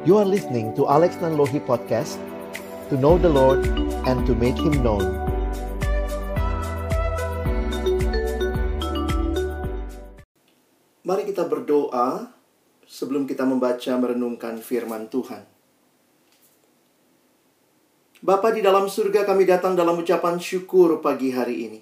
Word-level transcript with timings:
You 0.00 0.16
are 0.16 0.24
listening 0.24 0.72
to 0.80 0.88
Alex 0.88 1.20
Nanlohi 1.20 1.60
Podcast 1.60 2.16
To 2.88 2.96
know 2.96 3.20
the 3.20 3.28
Lord 3.28 3.68
and 4.08 4.24
to 4.24 4.32
make 4.32 4.56
Him 4.56 4.80
known 4.80 5.04
Mari 11.04 11.28
kita 11.28 11.44
berdoa 11.44 12.32
sebelum 12.88 13.28
kita 13.28 13.44
membaca 13.44 13.92
merenungkan 14.00 14.64
firman 14.64 15.12
Tuhan. 15.12 15.44
Bapa 18.24 18.56
di 18.56 18.64
dalam 18.64 18.88
surga 18.88 19.28
kami 19.28 19.44
datang 19.44 19.76
dalam 19.76 20.00
ucapan 20.00 20.40
syukur 20.40 21.04
pagi 21.04 21.28
hari 21.28 21.68
ini. 21.68 21.80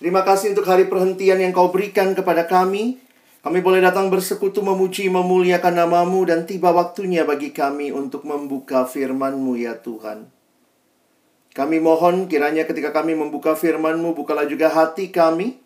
Terima 0.00 0.24
kasih 0.24 0.56
untuk 0.56 0.64
hari 0.64 0.88
perhentian 0.88 1.44
yang 1.44 1.52
kau 1.52 1.68
berikan 1.68 2.16
kepada 2.16 2.48
kami. 2.48 3.03
Kami 3.44 3.60
boleh 3.60 3.84
datang 3.84 4.08
bersekutu 4.08 4.64
memuji 4.64 5.12
memuliakan 5.12 5.76
namamu 5.76 6.24
dan 6.24 6.48
tiba 6.48 6.72
waktunya 6.72 7.28
bagi 7.28 7.52
kami 7.52 7.92
untuk 7.92 8.24
membuka 8.24 8.88
firman-Mu 8.88 9.52
ya 9.60 9.76
Tuhan. 9.76 10.32
Kami 11.52 11.76
mohon 11.76 12.24
kiranya 12.24 12.64
ketika 12.64 12.96
kami 12.96 13.12
membuka 13.12 13.52
firman-Mu 13.52 14.16
bukalah 14.16 14.48
juga 14.48 14.72
hati 14.72 15.12
kami. 15.12 15.60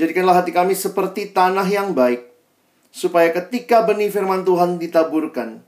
Jadikanlah 0.00 0.40
hati 0.40 0.48
kami 0.48 0.72
seperti 0.72 1.28
tanah 1.28 1.68
yang 1.68 1.92
baik. 1.92 2.24
Supaya 2.88 3.28
ketika 3.36 3.84
benih 3.84 4.08
firman 4.08 4.40
Tuhan 4.40 4.80
ditaburkan, 4.80 5.60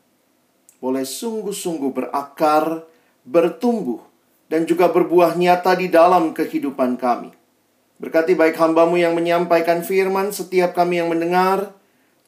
boleh 0.81 1.05
sungguh-sungguh 1.05 1.93
berakar, 1.93 2.89
bertumbuh, 3.29 4.01
dan 4.49 4.65
juga 4.65 4.89
berbuah 4.89 5.37
nyata 5.37 5.77
di 5.77 5.93
dalam 5.93 6.33
kehidupan 6.33 6.97
kami. 6.97 7.42
Berkati 8.03 8.35
baik 8.35 8.59
hambamu 8.59 8.99
yang 8.99 9.15
menyampaikan 9.15 9.87
firman, 9.87 10.35
setiap 10.35 10.75
kami 10.75 10.99
yang 10.99 11.07
mendengar, 11.07 11.71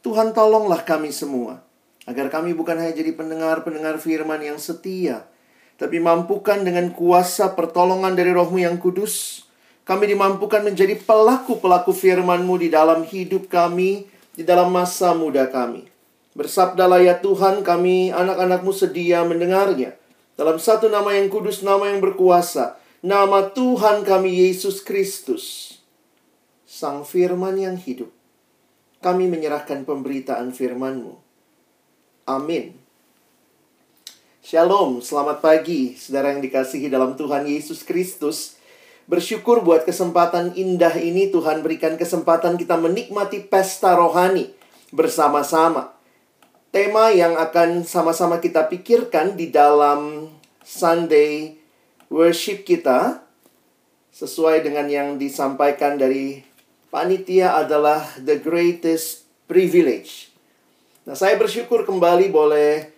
Tuhan 0.07 0.31
tolonglah 0.31 0.87
kami 0.87 1.11
semua. 1.11 1.67
Agar 2.07 2.31
kami 2.31 2.55
bukan 2.55 2.79
hanya 2.79 2.95
jadi 2.95 3.11
pendengar-pendengar 3.11 3.99
firman 3.99 4.39
yang 4.39 4.63
setia, 4.63 5.27
tapi 5.75 5.99
mampukan 5.99 6.63
dengan 6.63 6.95
kuasa 6.95 7.59
pertolongan 7.59 8.15
dari 8.15 8.31
rohmu 8.31 8.63
yang 8.63 8.79
kudus, 8.79 9.43
kami 9.83 10.15
dimampukan 10.15 10.63
menjadi 10.63 10.95
pelaku-pelaku 10.95 11.91
firman-Mu 11.91 12.55
di 12.63 12.71
dalam 12.71 13.03
hidup 13.03 13.51
kami, 13.51 14.07
di 14.31 14.47
dalam 14.47 14.71
masa 14.71 15.11
muda 15.11 15.51
kami. 15.51 15.91
Bersabdalah 16.39 17.03
ya 17.03 17.19
Tuhan, 17.19 17.67
kami 17.67 18.15
anak-anakmu 18.15 18.71
sedia 18.71 19.27
mendengarnya. 19.27 19.99
Dalam 20.39 20.63
satu 20.63 20.87
nama 20.87 21.19
yang 21.19 21.27
kudus, 21.27 21.67
nama 21.67 21.91
yang 21.91 21.99
berkuasa, 21.99 22.79
nama 23.05 23.53
Tuhan 23.53 24.01
kami 24.01 24.49
Yesus 24.49 24.81
Kristus, 24.81 25.77
Sang 26.65 27.05
Firman 27.05 27.61
yang 27.61 27.77
hidup. 27.77 28.09
Kami 29.05 29.29
menyerahkan 29.29 29.85
pemberitaan 29.85 30.57
firman-Mu. 30.57 31.13
Amin. 32.25 32.73
Shalom, 34.41 35.05
selamat 35.05 35.45
pagi, 35.45 35.93
saudara 36.01 36.33
yang 36.33 36.41
dikasihi 36.41 36.89
dalam 36.89 37.13
Tuhan 37.13 37.45
Yesus 37.45 37.85
Kristus. 37.85 38.57
Bersyukur 39.05 39.61
buat 39.61 39.85
kesempatan 39.85 40.57
indah 40.57 40.97
ini 40.97 41.29
Tuhan 41.29 41.61
berikan 41.61 42.01
kesempatan 42.01 42.57
kita 42.57 42.81
menikmati 42.81 43.45
pesta 43.45 43.93
rohani 43.93 44.49
bersama-sama. 44.97 45.93
Tema 46.73 47.13
yang 47.13 47.37
akan 47.37 47.85
sama-sama 47.85 48.41
kita 48.41 48.65
pikirkan 48.73 49.37
di 49.37 49.53
dalam 49.53 50.33
Sunday 50.65 51.64
worship 52.15 52.63
kita 52.63 53.27
sesuai 54.15 54.63
dengan 54.63 54.87
yang 54.87 55.19
disampaikan 55.19 55.99
dari 55.99 56.47
panitia 56.95 57.59
adalah 57.59 58.07
the 58.23 58.39
greatest 58.39 59.27
privilege. 59.51 60.31
Nah, 61.03 61.19
saya 61.19 61.35
bersyukur 61.35 61.83
kembali 61.83 62.31
boleh 62.31 62.95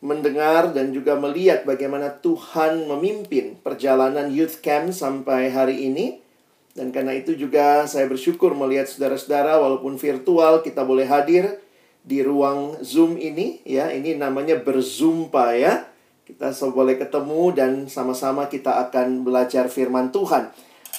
mendengar 0.00 0.72
dan 0.72 0.96
juga 0.96 1.20
melihat 1.20 1.68
bagaimana 1.68 2.08
Tuhan 2.24 2.88
memimpin 2.88 3.60
perjalanan 3.60 4.32
youth 4.32 4.64
camp 4.64 4.96
sampai 4.96 5.52
hari 5.52 5.92
ini. 5.92 6.24
Dan 6.72 6.96
karena 6.96 7.12
itu 7.12 7.36
juga 7.36 7.84
saya 7.84 8.08
bersyukur 8.08 8.56
melihat 8.56 8.88
saudara-saudara 8.88 9.60
walaupun 9.60 10.00
virtual 10.00 10.64
kita 10.64 10.80
boleh 10.80 11.04
hadir 11.04 11.60
di 12.00 12.24
ruang 12.24 12.80
Zoom 12.80 13.20
ini 13.20 13.60
ya. 13.68 13.92
Ini 13.92 14.16
namanya 14.16 14.56
berzumpa 14.56 15.60
ya. 15.60 15.89
Kita 16.30 16.54
boleh 16.70 16.94
ketemu 16.94 17.42
dan 17.50 17.72
sama-sama 17.90 18.46
kita 18.46 18.78
akan 18.86 19.26
belajar 19.26 19.66
firman 19.66 20.14
Tuhan. 20.14 20.46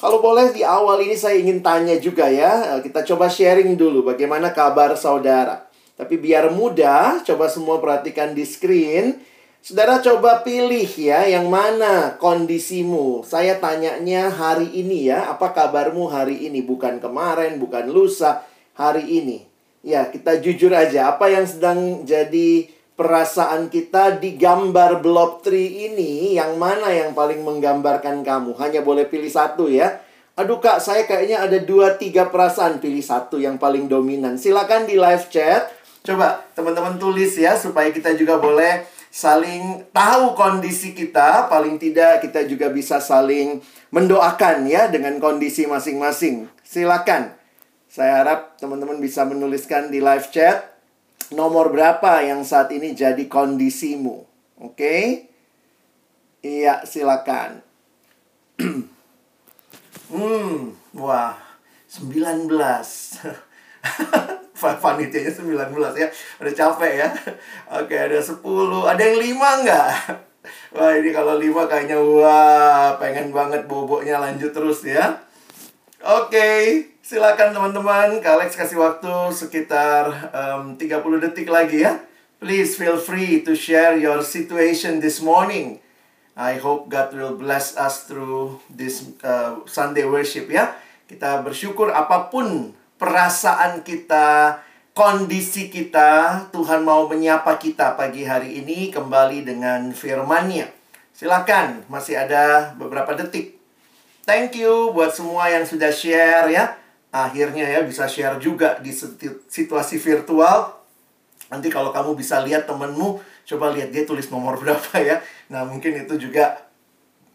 Kalau 0.03 0.19
boleh 0.19 0.52
di 0.52 0.59
awal 0.59 1.08
ini 1.08 1.16
saya 1.16 1.40
ingin 1.40 1.64
tanya 1.64 1.96
juga 2.03 2.28
ya. 2.28 2.75
Kita 2.84 3.00
coba 3.08 3.31
sharing 3.31 3.80
dulu 3.80 4.03
bagaimana 4.03 4.52
kabar 4.52 4.91
saudara. 5.00 5.72
Tapi 5.96 6.20
biar 6.20 6.52
mudah, 6.52 7.24
coba 7.24 7.47
semua 7.47 7.80
perhatikan 7.80 8.36
di 8.36 8.44
screen. 8.44 9.24
Saudara 9.64 10.03
coba 10.03 10.44
pilih 10.44 10.90
ya, 11.00 11.24
yang 11.24 11.47
mana 11.47 12.20
kondisimu. 12.20 13.24
Saya 13.24 13.56
tanyanya 13.56 14.28
hari 14.28 14.68
ini 14.74 15.08
ya, 15.08 15.31
apa 15.31 15.56
kabarmu 15.56 16.12
hari 16.12 16.50
ini? 16.50 16.59
Bukan 16.59 17.00
kemarin, 17.00 17.56
bukan 17.56 17.88
lusa, 17.88 18.44
hari 18.75 19.08
ini. 19.08 19.47
Ya, 19.80 20.12
kita 20.12 20.44
jujur 20.44 20.75
aja, 20.75 21.16
apa 21.16 21.30
yang 21.31 21.46
sedang 21.46 22.03
jadi 22.03 22.81
perasaan 22.96 23.72
kita 23.72 24.19
di 24.22 24.35
gambar 24.38 25.02
blob 25.02 25.41
tree 25.41 25.90
ini, 25.91 26.35
yang 26.38 26.56
mana 26.59 26.91
yang 26.91 27.12
paling 27.18 27.41
menggambarkan 27.41 28.22
kamu? 28.22 28.56
Hanya 28.57 28.81
boleh 28.84 29.07
pilih 29.09 29.29
satu 29.29 29.72
ya. 29.72 30.02
Aduh 30.35 30.63
kak, 30.63 30.79
saya 30.79 31.03
kayaknya 31.06 31.44
ada 31.44 31.59
dua 31.59 32.00
tiga 32.00 32.31
perasaan, 32.31 32.79
pilih 32.79 33.03
satu 33.03 33.38
yang 33.38 33.59
paling 33.59 33.91
dominan. 33.91 34.40
Silakan 34.40 34.88
di 34.88 34.96
live 34.96 35.28
chat 35.28 35.81
Coba 36.02 36.50
teman-teman 36.57 36.97
tulis 36.97 37.38
ya 37.38 37.53
supaya 37.53 37.94
kita 37.94 38.18
juga 38.18 38.41
boleh 38.41 38.90
saling 39.13 39.85
tahu 39.94 40.34
kondisi 40.34 40.97
kita, 40.97 41.46
paling 41.46 41.78
tidak 41.78 42.25
kita 42.25 42.41
juga 42.50 42.73
bisa 42.73 42.97
saling 42.97 43.62
mendoakan 43.94 44.66
ya 44.66 44.90
dengan 44.90 45.22
kondisi 45.22 45.69
masing-masing. 45.69 46.50
Silakan. 46.66 47.38
Saya 47.85 48.23
harap 48.23 48.58
teman-teman 48.58 48.97
bisa 48.97 49.22
menuliskan 49.29 49.94
di 49.94 50.02
live 50.02 50.25
chat 50.34 50.71
nomor 51.31 51.72
berapa 51.72 52.24
yang 52.24 52.44
saat 52.44 52.72
ini 52.75 52.92
jadi 52.96 53.25
kondisimu. 53.28 54.24
Oke? 54.62 54.75
Okay? 54.75 55.03
Iya, 56.42 56.86
silakan. 56.86 57.64
hmm, 60.12 60.56
wah, 60.96 61.36
19. 61.88 62.47
panitianya 64.62 65.34
19 65.34 65.74
ya 65.97 66.08
Udah 66.38 66.53
capek 66.53 66.91
ya 67.02 67.09
Oke 67.81 67.97
ada 67.97 68.22
10 68.22 68.46
Ada 68.86 69.02
yang 69.02 69.18
5 69.18 69.62
nggak? 69.66 69.90
Wah 70.78 70.91
ini 70.94 71.09
kalau 71.09 71.41
5 71.41 71.66
kayaknya 71.66 71.97
Wah 71.97 73.02
pengen 73.02 73.34
banget 73.34 73.66
boboknya 73.66 74.22
lanjut 74.22 74.53
terus 74.53 74.86
ya 74.86 75.18
Oke 76.06 76.86
silakan 77.12 77.52
teman-teman 77.52 78.24
Kak 78.24 78.40
Alex 78.40 78.56
kasih 78.56 78.80
waktu 78.80 79.12
sekitar 79.36 80.32
um, 80.32 80.80
30 80.80 80.96
detik 81.28 81.52
lagi 81.52 81.84
ya 81.84 82.00
Please 82.40 82.80
feel 82.80 82.96
free 82.96 83.44
to 83.44 83.52
share 83.52 84.00
your 84.00 84.24
situation 84.24 85.04
this 85.04 85.20
morning 85.20 85.84
I 86.40 86.56
hope 86.56 86.88
God 86.88 87.12
will 87.12 87.36
bless 87.36 87.76
us 87.76 88.08
through 88.08 88.64
this 88.72 89.12
uh, 89.28 89.60
Sunday 89.68 90.08
worship 90.08 90.48
ya 90.48 90.72
Kita 91.04 91.44
bersyukur 91.44 91.92
apa 91.92 92.32
pun 92.32 92.72
perasaan 92.96 93.84
kita, 93.84 94.64
kondisi 94.96 95.68
kita, 95.68 96.48
Tuhan 96.56 96.88
mau 96.88 97.12
menyapa 97.12 97.60
kita 97.60 98.00
pagi 98.00 98.24
hari 98.24 98.64
ini 98.64 98.88
kembali 98.88 99.44
dengan 99.44 99.92
firman-Nya. 99.92 100.72
Silakan, 101.12 101.84
masih 101.92 102.16
ada 102.16 102.72
beberapa 102.80 103.12
detik. 103.20 103.60
Thank 104.24 104.56
you 104.56 104.96
buat 104.96 105.12
semua 105.12 105.52
yang 105.52 105.68
sudah 105.68 105.92
share 105.92 106.48
ya. 106.48 106.80
Akhirnya 107.12 107.68
ya 107.68 107.84
bisa 107.84 108.08
share 108.08 108.40
juga 108.40 108.80
di 108.80 108.96
situasi 109.52 110.00
virtual. 110.00 110.80
Nanti 111.52 111.68
kalau 111.68 111.91
kamu 111.91 112.16
bisa 112.16 112.40
lihat 112.40 112.64
temenmu, 112.64 113.20
coba 113.44 113.76
lihat 113.76 113.91
dia 113.91 114.08
tulis 114.08 114.32
nomor 114.32 114.56
berapa 114.64 114.96
ya. 114.97 115.20
Nah, 115.52 115.68
mungkin 115.68 116.08
itu 116.08 116.16
juga 116.16 116.72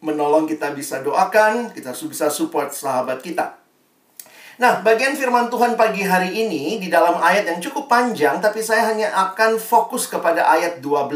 menolong 0.00 0.48
kita 0.48 0.72
bisa 0.72 1.04
doakan, 1.04 1.76
kita 1.76 1.92
bisa 1.92 2.32
support 2.32 2.72
sahabat 2.72 3.20
kita. 3.20 3.60
Nah, 4.56 4.80
bagian 4.80 5.12
firman 5.12 5.52
Tuhan 5.52 5.76
pagi 5.76 6.00
hari 6.00 6.32
ini 6.32 6.80
di 6.80 6.88
dalam 6.88 7.20
ayat 7.20 7.44
yang 7.44 7.60
cukup 7.60 7.92
panjang, 7.92 8.40
tapi 8.40 8.64
saya 8.64 8.88
hanya 8.88 9.12
akan 9.12 9.60
fokus 9.60 10.08
kepada 10.08 10.48
ayat 10.48 10.80
12. 10.80 11.12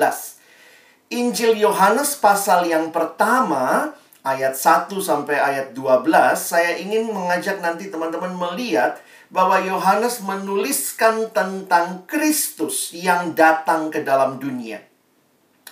Injil 1.08 1.56
Yohanes 1.56 2.20
pasal 2.20 2.68
yang 2.68 2.92
pertama, 2.92 3.96
ayat 4.26 4.52
1 4.56 4.92
sampai 5.00 5.36
ayat 5.40 5.72
12, 5.72 6.06
saya 6.36 6.76
ingin 6.76 7.08
mengajak 7.08 7.60
nanti 7.64 7.88
teman-teman 7.88 8.36
melihat 8.36 9.00
bahwa 9.30 9.62
Yohanes 9.62 10.20
menuliskan 10.20 11.30
tentang 11.30 12.04
Kristus 12.04 12.90
yang 12.90 13.32
datang 13.32 13.88
ke 13.88 14.02
dalam 14.02 14.42
dunia. 14.42 14.82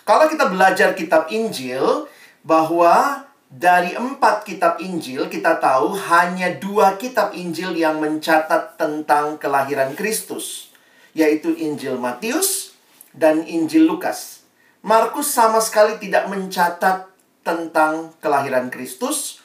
Kalau 0.07 0.31
kita 0.31 0.49
belajar 0.49 0.97
kitab 0.97 1.29
Injil, 1.29 2.09
bahwa 2.47 3.27
dari 3.49 3.93
empat 3.93 4.45
kitab 4.45 4.81
Injil, 4.81 5.29
kita 5.29 5.61
tahu 5.61 5.97
hanya 6.09 6.53
dua 6.57 6.97
kitab 7.01 7.37
Injil 7.37 7.77
yang 7.77 8.01
mencatat 8.01 8.81
tentang 8.81 9.37
kelahiran 9.37 9.93
Kristus, 9.93 10.73
yaitu 11.13 11.53
Injil 11.57 12.01
Matius 12.01 12.77
dan 13.13 13.45
Injil 13.45 13.89
Lukas. 13.89 14.45
Markus 14.81 15.33
sama 15.33 15.59
sekali 15.59 15.99
tidak 15.99 16.31
mencatat 16.31 17.18
tentang 17.49 18.13
kelahiran 18.21 18.69
Kristus 18.69 19.41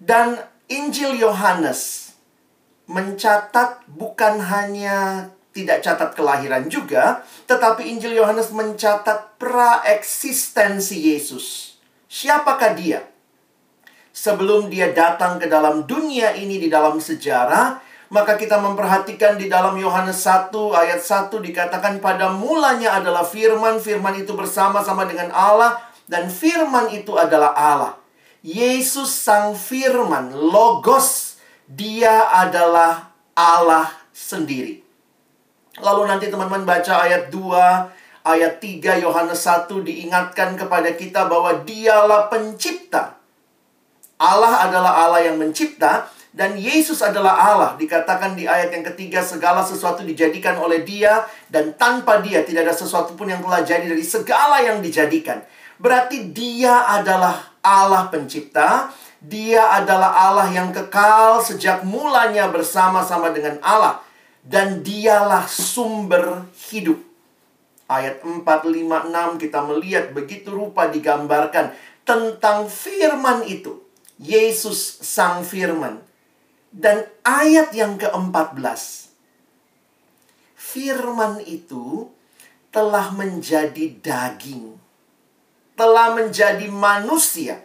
dan 0.00 0.40
Injil 0.72 1.20
Yohanes 1.20 2.12
mencatat 2.88 3.84
bukan 3.84 4.40
hanya 4.40 5.28
tidak 5.56 5.80
catat 5.80 6.12
kelahiran 6.12 6.68
juga, 6.68 7.24
tetapi 7.48 7.88
Injil 7.88 8.12
Yohanes 8.12 8.52
mencatat 8.52 9.40
praeksistensi 9.40 11.00
Yesus. 11.00 11.76
Siapakah 12.06 12.76
dia? 12.76 13.00
Sebelum 14.12 14.68
dia 14.68 14.92
datang 14.92 15.40
ke 15.40 15.48
dalam 15.48 15.88
dunia 15.88 16.36
ini 16.36 16.60
di 16.60 16.68
dalam 16.68 17.00
sejarah, 17.00 17.80
maka 18.12 18.38
kita 18.38 18.60
memperhatikan 18.60 19.34
di 19.40 19.50
dalam 19.50 19.74
Yohanes 19.80 20.22
1 20.22 20.52
ayat 20.76 21.00
1 21.02 21.32
dikatakan 21.32 21.98
pada 21.98 22.30
mulanya 22.30 23.00
adalah 23.00 23.26
firman, 23.26 23.82
firman 23.82 24.14
itu 24.14 24.36
bersama-sama 24.36 25.08
dengan 25.08 25.32
Allah 25.34 25.80
dan 26.06 26.30
firman 26.30 26.94
itu 26.94 27.14
adalah 27.18 27.54
Allah. 27.54 27.94
Yesus 28.46 29.10
sang 29.10 29.58
firman, 29.58 30.30
logos, 30.30 31.38
dia 31.66 32.30
adalah 32.30 33.10
Allah 33.34 33.90
sendiri. 34.14 34.86
Lalu 35.82 36.02
nanti 36.08 36.30
teman-teman 36.30 36.62
baca 36.62 37.04
ayat 37.04 37.28
2, 37.28 38.26
ayat 38.26 38.62
3 38.62 39.02
Yohanes 39.02 39.42
1 39.42 39.66
diingatkan 39.82 40.54
kepada 40.54 40.94
kita 40.94 41.26
bahwa 41.26 41.66
dialah 41.66 42.30
pencipta. 42.30 43.18
Allah 44.16 44.64
adalah 44.64 45.04
Allah 45.04 45.28
yang 45.28 45.36
mencipta 45.36 46.08
dan 46.32 46.56
Yesus 46.56 47.04
adalah 47.04 47.36
Allah. 47.36 47.70
Dikatakan 47.76 48.32
di 48.32 48.48
ayat 48.48 48.72
yang 48.72 48.84
ketiga 48.94 49.20
segala 49.20 49.60
sesuatu 49.60 50.00
dijadikan 50.00 50.56
oleh 50.56 50.80
dia 50.84 51.28
dan 51.52 51.76
tanpa 51.76 52.24
dia 52.24 52.40
tidak 52.46 52.68
ada 52.68 52.76
sesuatu 52.76 53.12
pun 53.12 53.28
yang 53.28 53.44
telah 53.44 53.60
jadi 53.60 53.84
dari 53.84 54.04
segala 54.04 54.64
yang 54.64 54.80
dijadikan. 54.80 55.44
Berarti 55.76 56.32
dia 56.32 56.88
adalah 56.88 57.52
Allah 57.60 58.08
pencipta, 58.08 58.88
dia 59.20 59.74
adalah 59.76 60.30
Allah 60.30 60.48
yang 60.52 60.72
kekal 60.72 61.42
sejak 61.44 61.84
mulanya 61.84 62.48
bersama-sama 62.48 63.28
dengan 63.34 63.60
Allah 63.60 64.00
dan 64.46 64.80
dialah 64.80 65.44
sumber 65.50 66.46
hidup. 66.70 67.02
Ayat 67.86 68.22
4, 68.22 68.42
5, 68.42 69.10
6 69.10 69.42
kita 69.42 69.58
melihat 69.62 70.10
begitu 70.10 70.50
rupa 70.50 70.90
digambarkan 70.90 71.74
tentang 72.06 72.70
firman 72.70 73.42
itu. 73.46 73.82
Yesus 74.16 75.02
sang 75.04 75.44
firman. 75.44 76.00
Dan 76.72 77.04
ayat 77.20 77.72
yang 77.76 78.00
ke-14. 78.00 79.12
Firman 80.56 81.40
itu 81.44 82.10
telah 82.72 83.12
menjadi 83.12 83.92
daging. 84.02 84.85
Telah 85.76 86.16
menjadi 86.16 86.66
manusia. 86.72 87.62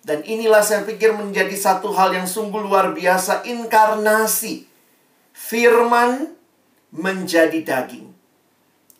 Dan 0.00 0.24
inilah 0.24 0.64
saya 0.64 0.86
pikir 0.86 1.12
menjadi 1.12 1.52
satu 1.52 1.92
hal 1.92 2.14
yang 2.16 2.24
sungguh 2.24 2.62
luar 2.62 2.96
biasa. 2.96 3.44
Inkarnasi 3.44 4.64
firman 5.34 6.32
menjadi 6.94 7.60
daging. 7.60 8.10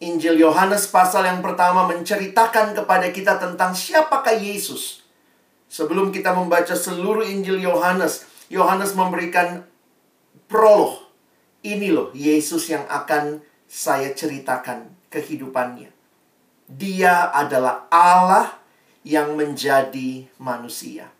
Injil 0.00 0.40
Yohanes 0.40 0.88
pasal 0.88 1.28
yang 1.28 1.44
pertama 1.44 1.84
menceritakan 1.84 2.72
kepada 2.72 3.12
kita 3.12 3.36
tentang 3.36 3.76
siapakah 3.76 4.32
Yesus. 4.32 5.04
Sebelum 5.68 6.10
kita 6.10 6.32
membaca 6.32 6.72
seluruh 6.72 7.22
Injil 7.22 7.60
Yohanes, 7.60 8.24
Yohanes 8.48 8.96
memberikan 8.96 9.62
prolog. 10.48 11.04
Ini 11.60 11.92
loh 11.92 12.08
Yesus 12.16 12.72
yang 12.72 12.88
akan 12.88 13.44
saya 13.68 14.16
ceritakan 14.16 14.88
kehidupannya. 15.12 15.99
Dia 16.70 17.34
adalah 17.34 17.90
Allah 17.90 18.54
yang 19.02 19.34
menjadi 19.34 20.30
manusia. 20.38 21.10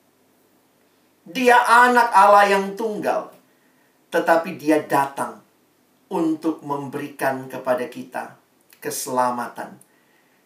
Dia 1.27 1.59
anak 1.67 2.15
Allah 2.15 2.55
yang 2.55 2.79
tunggal 2.79 3.41
tetapi 4.11 4.59
dia 4.59 4.83
datang 4.83 5.39
untuk 6.11 6.67
memberikan 6.67 7.47
kepada 7.47 7.87
kita 7.87 8.35
keselamatan. 8.83 9.79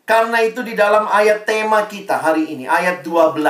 Karena 0.04 0.44
itu 0.44 0.60
di 0.60 0.76
dalam 0.76 1.08
ayat 1.08 1.48
tema 1.48 1.88
kita 1.88 2.20
hari 2.20 2.52
ini, 2.52 2.68
ayat 2.68 3.00
12. 3.00 3.40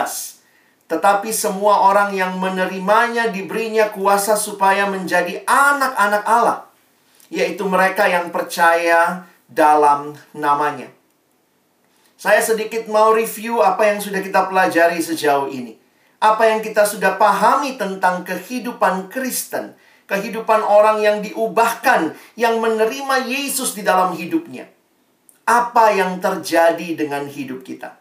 Tetapi 0.86 1.34
semua 1.34 1.90
orang 1.90 2.14
yang 2.14 2.38
menerimanya 2.38 3.26
diberinya 3.26 3.90
kuasa 3.90 4.38
supaya 4.38 4.86
menjadi 4.86 5.42
anak-anak 5.42 6.22
Allah. 6.22 6.70
Yaitu 7.26 7.66
mereka 7.66 8.06
yang 8.06 8.30
percaya 8.30 9.26
dalam 9.50 10.14
namanya. 10.30 10.86
Saya 12.24 12.40
sedikit 12.40 12.88
mau 12.88 13.12
review 13.12 13.60
apa 13.60 13.84
yang 13.84 14.00
sudah 14.00 14.24
kita 14.24 14.48
pelajari 14.48 14.96
sejauh 14.96 15.52
ini. 15.52 15.76
Apa 16.24 16.48
yang 16.48 16.64
kita 16.64 16.88
sudah 16.88 17.20
pahami 17.20 17.76
tentang 17.76 18.24
kehidupan 18.24 19.12
Kristen 19.12 19.76
kehidupan 20.04 20.60
orang 20.60 21.00
yang 21.00 21.18
diubahkan, 21.24 22.12
yang 22.36 22.60
menerima 22.60 23.24
Yesus 23.24 23.72
di 23.76 23.82
dalam 23.84 24.12
hidupnya. 24.12 24.68
Apa 25.44 25.92
yang 25.92 26.20
terjadi 26.20 26.96
dengan 26.96 27.28
hidup 27.28 27.64
kita? 27.64 28.00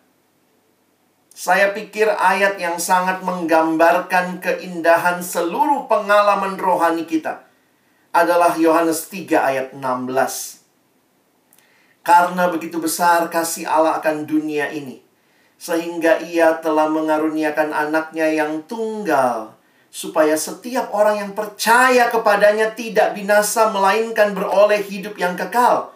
Saya 1.33 1.73
pikir 1.73 2.07
ayat 2.07 2.61
yang 2.61 2.77
sangat 2.77 3.25
menggambarkan 3.25 4.37
keindahan 4.39 5.19
seluruh 5.19 5.89
pengalaman 5.89 6.61
rohani 6.61 7.09
kita 7.09 7.43
adalah 8.13 8.53
Yohanes 8.53 9.09
3 9.09 9.33
ayat 9.33 9.67
16. 9.73 10.62
Karena 12.03 12.51
begitu 12.51 12.83
besar 12.83 13.31
kasih 13.31 13.63
Allah 13.63 13.95
akan 14.03 14.27
dunia 14.27 14.67
ini, 14.75 14.99
sehingga 15.55 16.19
ia 16.19 16.59
telah 16.59 16.91
mengaruniakan 16.91 17.71
anaknya 17.71 18.27
yang 18.27 18.67
tunggal, 18.67 19.55
supaya 19.87 20.35
setiap 20.35 20.91
orang 20.91 21.23
yang 21.23 21.31
percaya 21.31 22.11
kepadanya 22.11 22.75
tidak 22.75 23.15
binasa 23.15 23.71
melainkan 23.71 24.35
beroleh 24.35 24.83
hidup 24.83 25.15
yang 25.15 25.39
kekal. 25.39 25.95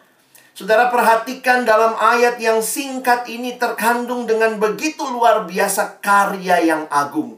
Saudara 0.56 0.89
perhatikan 0.89 1.68
dalam 1.68 1.94
ayat 2.00 2.39
yang 2.39 2.63
singkat 2.63 3.27
ini 3.27 3.59
terkandung 3.62 4.25
dengan 4.25 4.57
begitu 4.57 5.06
luar 5.06 5.44
biasa 5.44 6.00
karya 6.00 6.63
yang 6.63 6.88
agung. 6.89 7.38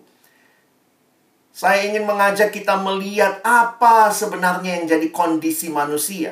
Saya 1.52 1.90
ingin 1.92 2.08
mengajak 2.08 2.56
kita 2.56 2.80
melihat 2.80 3.44
apa 3.44 4.08
sebenarnya 4.14 4.80
yang 4.80 4.86
jadi 4.88 5.08
kondisi 5.12 5.68
manusia. 5.68 6.32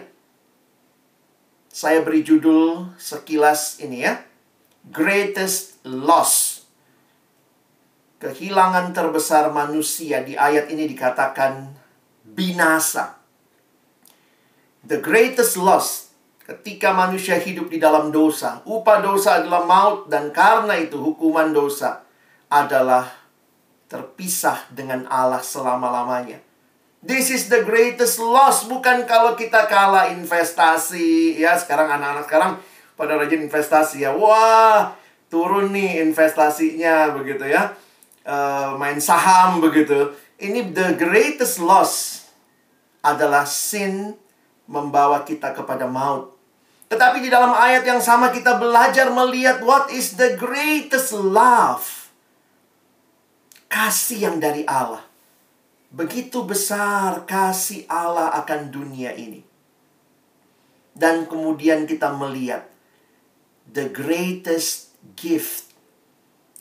Saya 1.77 2.01
beri 2.01 2.25
judul 2.25 2.89
sekilas 2.97 3.77
ini 3.85 4.01
ya. 4.01 4.25
Greatest 4.89 5.77
Loss 5.85 6.57
kehilangan 8.17 8.97
terbesar 8.97 9.53
manusia 9.53 10.25
di 10.25 10.33
ayat 10.33 10.73
ini 10.73 10.89
dikatakan 10.89 11.69
binasa. 12.25 13.21
The 14.87 14.97
greatest 15.03 15.59
loss 15.59 16.15
ketika 16.47 16.95
manusia 16.95 17.37
hidup 17.37 17.69
di 17.69 17.77
dalam 17.77 18.09
dosa. 18.09 18.63
Upah 18.65 19.03
dosa 19.03 19.43
adalah 19.43 19.67
maut 19.67 20.07
dan 20.07 20.31
karena 20.31 20.79
itu 20.79 20.97
hukuman 20.97 21.51
dosa 21.51 22.07
adalah 22.47 23.11
terpisah 23.91 24.71
dengan 24.71 25.05
Allah 25.11 25.43
selama-lamanya. 25.43 26.46
This 27.01 27.29
is 27.29 27.47
the 27.47 27.61
greatest 27.63 28.17
loss. 28.21 28.65
Bukan 28.65 29.05
kalau 29.05 29.37
kita 29.37 29.69
kalah 29.69 30.09
investasi. 30.11 31.37
Ya, 31.37 31.55
sekarang 31.55 31.87
anak-anak 31.87 32.25
sekarang 32.25 32.51
pada 32.97 33.17
rajin 33.17 33.45
investasi 33.45 34.03
ya. 34.03 34.11
Wah, 34.13 34.97
turun 35.29 35.71
nih 35.71 36.01
investasinya 36.01 37.13
begitu 37.13 37.45
ya 37.47 37.77
uh, 38.27 38.75
main 38.75 38.99
saham 38.99 39.63
begitu. 39.63 40.11
Ini 40.37 40.75
the 40.75 40.99
greatest 40.99 41.63
loss 41.63 42.27
adalah 43.01 43.47
sin 43.47 44.13
membawa 44.67 45.23
kita 45.23 45.55
kepada 45.55 45.87
maut. 45.87 46.35
Tetapi 46.91 47.23
di 47.23 47.31
dalam 47.31 47.55
ayat 47.55 47.83
yang 47.87 48.03
sama 48.03 48.29
kita 48.29 48.59
belajar 48.59 49.09
melihat 49.11 49.63
what 49.63 49.89
is 49.89 50.19
the 50.19 50.35
greatest 50.35 51.15
love. 51.15 52.11
Kasih 53.67 54.31
yang 54.31 54.37
dari 54.39 54.63
Allah. 54.67 55.06
Begitu 55.93 56.43
besar 56.43 57.23
kasih 57.23 57.87
Allah 57.87 58.35
akan 58.43 58.71
dunia 58.71 59.15
ini. 59.15 59.43
Dan 60.97 61.29
kemudian 61.29 61.85
kita 61.85 62.11
melihat 62.11 62.67
the 63.69 63.87
greatest 63.87 64.91
gift 65.15 65.67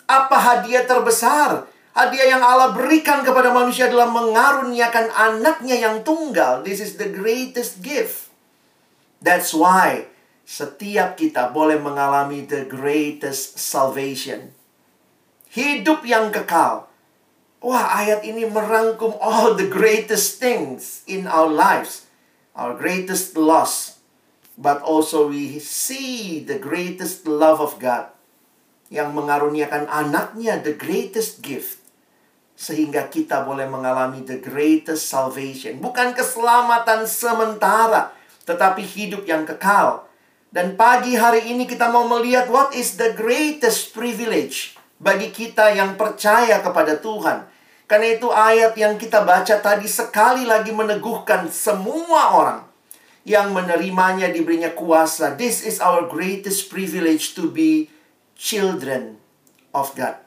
apa 0.06 0.38
hadiah 0.38 0.87
terbesar? 0.87 1.66
Hadiah 1.90 2.38
yang 2.38 2.42
Allah 2.45 2.71
berikan 2.71 3.26
kepada 3.26 3.50
manusia 3.50 3.90
adalah 3.90 4.06
mengaruniakan 4.06 5.11
anaknya 5.11 5.83
yang 5.83 6.06
tunggal. 6.06 6.62
This 6.62 6.78
is 6.78 6.95
the 6.95 7.11
greatest 7.11 7.83
gift. 7.83 8.30
That's 9.18 9.50
why 9.50 10.06
setiap 10.47 11.18
kita 11.18 11.50
boleh 11.50 11.83
mengalami 11.83 12.47
the 12.47 12.68
greatest 12.71 13.59
salvation. 13.59 14.54
Hidup 15.50 16.06
yang 16.06 16.30
kekal. 16.30 16.86
Wah, 17.66 17.99
ayat 17.99 18.23
ini 18.23 18.46
merangkum 18.46 19.18
all 19.18 19.58
the 19.58 19.66
greatest 19.66 20.38
things 20.38 21.02
in 21.11 21.26
our 21.26 21.50
lives. 21.50 22.06
Our 22.54 22.78
greatest 22.78 23.35
loss. 23.35 23.96
but 24.56 24.80
also 24.80 25.28
we 25.28 25.61
see 25.61 26.40
the 26.40 26.56
greatest 26.56 27.28
love 27.28 27.61
of 27.61 27.76
God. 27.76 28.08
Yang 28.88 29.12
mengaruniakan 29.12 29.85
anaknya 29.87 30.58
the 30.64 30.73
greatest 30.73 31.44
gift. 31.44 31.85
Sehingga 32.56 33.12
kita 33.12 33.44
boleh 33.44 33.68
mengalami 33.68 34.25
the 34.25 34.40
greatest 34.40 35.12
salvation. 35.12 35.76
Bukan 35.85 36.16
keselamatan 36.16 37.04
sementara 37.04 38.16
tetapi 38.49 38.80
hidup 38.80 39.28
yang 39.28 39.44
kekal. 39.44 40.08
Dan 40.49 40.78
pagi 40.78 41.18
hari 41.20 41.52
ini 41.52 41.68
kita 41.68 41.92
mau 41.92 42.08
melihat 42.08 42.49
what 42.49 42.73
is 42.73 42.96
the 42.96 43.12
greatest 43.12 43.92
privilege 43.92 44.73
bagi 44.96 45.28
kita 45.28 45.76
yang 45.76 46.00
percaya 46.00 46.64
kepada 46.64 46.96
Tuhan 46.96 47.55
karena 47.87 48.19
itu 48.19 48.26
ayat 48.35 48.75
yang 48.75 48.99
kita 48.99 49.23
baca 49.23 49.62
tadi 49.62 49.87
sekali 49.87 50.43
lagi 50.43 50.75
meneguhkan 50.75 51.47
semua 51.55 52.35
orang 52.35 52.61
yang 53.23 53.55
menerimanya 53.55 54.26
diberinya 54.31 54.75
kuasa. 54.75 55.38
This 55.38 55.62
is 55.62 55.78
our 55.78 56.11
greatest 56.11 56.66
privilege 56.66 57.38
to 57.38 57.47
be 57.47 57.87
children 58.35 59.23
of 59.71 59.95
God. 59.95 60.19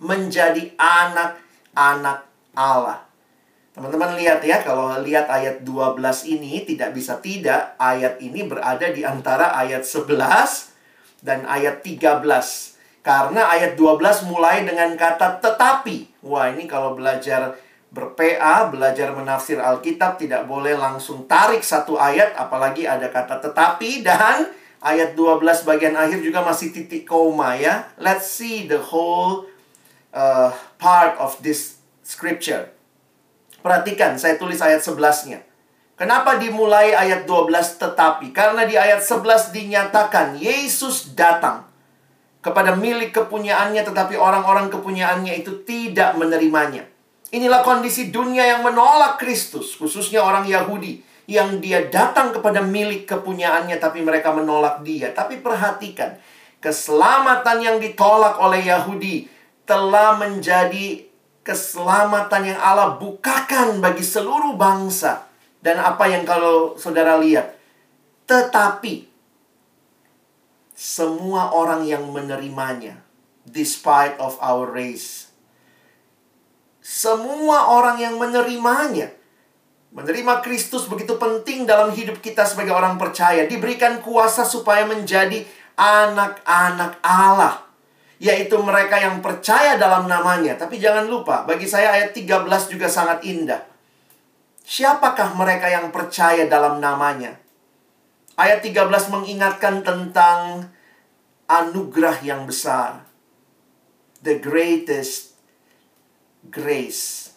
Menjadi 0.00 0.72
anak-anak 0.80 2.24
Allah. 2.56 3.04
Teman-teman 3.72 4.16
lihat 4.20 4.44
ya, 4.44 4.60
kalau 4.60 4.96
lihat 5.00 5.28
ayat 5.32 5.64
12 5.64 5.96
ini 6.28 6.64
tidak 6.68 6.92
bisa 6.92 7.16
tidak, 7.20 7.72
ayat 7.80 8.20
ini 8.20 8.44
berada 8.44 8.84
di 8.92 9.00
antara 9.04 9.56
ayat 9.56 9.84
11 9.84 10.12
dan 11.24 11.44
ayat 11.48 11.80
13. 11.80 12.71
Karena 13.02 13.50
ayat 13.50 13.74
12 13.74 14.30
mulai 14.30 14.62
dengan 14.62 14.94
kata 14.94 15.42
tetapi. 15.42 16.22
Wah, 16.22 16.54
ini 16.54 16.70
kalau 16.70 16.94
belajar 16.94 17.58
ber-PA, 17.90 18.70
belajar 18.70 19.10
menafsir 19.10 19.58
Alkitab 19.58 20.22
tidak 20.22 20.46
boleh 20.46 20.78
langsung 20.78 21.26
tarik 21.26 21.66
satu 21.66 21.98
ayat 21.98 22.32
apalagi 22.38 22.86
ada 22.86 23.10
kata 23.10 23.42
tetapi 23.42 24.06
dan 24.06 24.48
ayat 24.78 25.18
12 25.18 25.42
bagian 25.66 25.98
akhir 25.98 26.22
juga 26.22 26.46
masih 26.46 26.70
titik 26.70 27.02
koma 27.02 27.58
ya. 27.58 27.90
Let's 27.98 28.30
see 28.30 28.70
the 28.70 28.78
whole 28.78 29.50
uh, 30.14 30.54
part 30.78 31.18
of 31.18 31.34
this 31.42 31.82
scripture. 32.06 32.70
Perhatikan, 33.66 34.14
saya 34.14 34.38
tulis 34.38 34.62
ayat 34.62 34.78
11-nya. 34.78 35.42
Kenapa 35.98 36.38
dimulai 36.38 36.94
ayat 36.94 37.26
12 37.26 37.82
tetapi? 37.82 38.30
Karena 38.30 38.62
di 38.62 38.78
ayat 38.78 39.02
11 39.02 39.54
dinyatakan 39.54 40.38
Yesus 40.38 41.14
datang 41.18 41.71
kepada 42.42 42.74
milik 42.74 43.14
kepunyaannya 43.14 43.86
tetapi 43.86 44.18
orang-orang 44.18 44.68
kepunyaannya 44.68 45.40
itu 45.40 45.62
tidak 45.62 46.18
menerimanya. 46.18 46.84
Inilah 47.32 47.64
kondisi 47.64 48.12
dunia 48.12 48.44
yang 48.44 48.60
menolak 48.60 49.16
Kristus, 49.16 49.78
khususnya 49.78 50.20
orang 50.20 50.44
Yahudi 50.44 51.00
yang 51.30 51.62
dia 51.62 51.86
datang 51.88 52.34
kepada 52.34 52.60
milik 52.60 53.08
kepunyaannya 53.08 53.78
tapi 53.78 54.02
mereka 54.04 54.34
menolak 54.34 54.84
dia. 54.84 55.14
Tapi 55.14 55.40
perhatikan, 55.40 56.18
keselamatan 56.58 57.58
yang 57.62 57.76
ditolak 57.80 58.36
oleh 58.36 58.68
Yahudi 58.68 59.30
telah 59.64 60.18
menjadi 60.18 61.08
keselamatan 61.46 62.52
yang 62.52 62.58
Allah 62.60 62.98
bukakan 62.98 63.78
bagi 63.78 64.02
seluruh 64.02 64.58
bangsa. 64.58 65.30
Dan 65.62 65.78
apa 65.78 66.10
yang 66.10 66.26
kalau 66.26 66.74
saudara 66.74 67.16
lihat? 67.22 67.54
Tetapi 68.26 69.11
semua 70.82 71.54
orang 71.54 71.86
yang 71.86 72.10
menerimanya 72.10 72.98
despite 73.46 74.18
of 74.18 74.34
our 74.42 74.66
race 74.66 75.32
semua 76.82 77.70
orang 77.70 78.02
yang 78.02 78.18
menerimanya. 78.18 79.14
Menerima 79.94 80.42
Kristus 80.42 80.90
begitu 80.90 81.14
penting 81.14 81.62
dalam 81.62 81.94
hidup 81.94 82.18
kita 82.18 82.42
sebagai 82.42 82.74
orang 82.74 82.98
percaya. 82.98 83.46
Diberikan 83.46 84.02
kuasa 84.02 84.42
supaya 84.42 84.82
menjadi 84.82 85.46
anak-anak 85.78 86.98
Allah. 87.06 87.62
Yaitu 88.18 88.58
mereka 88.58 88.98
yang 88.98 89.22
percaya 89.22 89.78
dalam 89.78 90.10
namanya. 90.10 90.58
Tapi 90.58 90.82
jangan 90.82 91.06
lupa, 91.06 91.46
bagi 91.46 91.70
saya 91.70 91.94
ayat 91.94 92.18
13 92.18 92.50
juga 92.66 92.90
sangat 92.90 93.22
indah. 93.22 93.62
Siapakah 94.66 95.38
mereka 95.38 95.70
yang 95.70 95.94
percaya 95.94 96.50
dalam 96.50 96.82
namanya? 96.82 97.38
Ayat 98.32 98.64
13 98.64 98.88
mengingatkan 99.12 99.84
tentang 99.84 100.72
anugerah 101.44 102.24
yang 102.24 102.48
besar. 102.48 103.04
The 104.24 104.40
greatest 104.40 105.36
grace. 106.48 107.36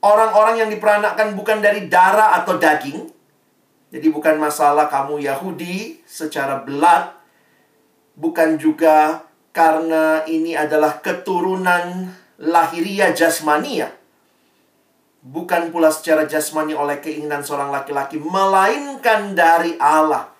Orang-orang 0.00 0.64
yang 0.64 0.70
diperanakkan 0.72 1.36
bukan 1.36 1.60
dari 1.60 1.92
darah 1.92 2.40
atau 2.40 2.56
daging. 2.56 3.10
Jadi 3.92 4.08
bukan 4.08 4.40
masalah 4.40 4.88
kamu 4.88 5.28
Yahudi 5.28 6.00
secara 6.08 6.64
belat. 6.64 7.12
Bukan 8.16 8.56
juga 8.56 9.28
karena 9.52 10.24
ini 10.24 10.56
adalah 10.56 11.04
keturunan 11.04 12.08
lahiria 12.40 13.12
jasmania. 13.12 13.97
Bukan 15.28 15.68
pula 15.68 15.92
secara 15.92 16.24
jasmani 16.24 16.72
oleh 16.72 17.04
keinginan 17.04 17.44
seorang 17.44 17.68
laki-laki. 17.68 18.16
Melainkan 18.16 19.36
dari 19.36 19.76
Allah. 19.76 20.32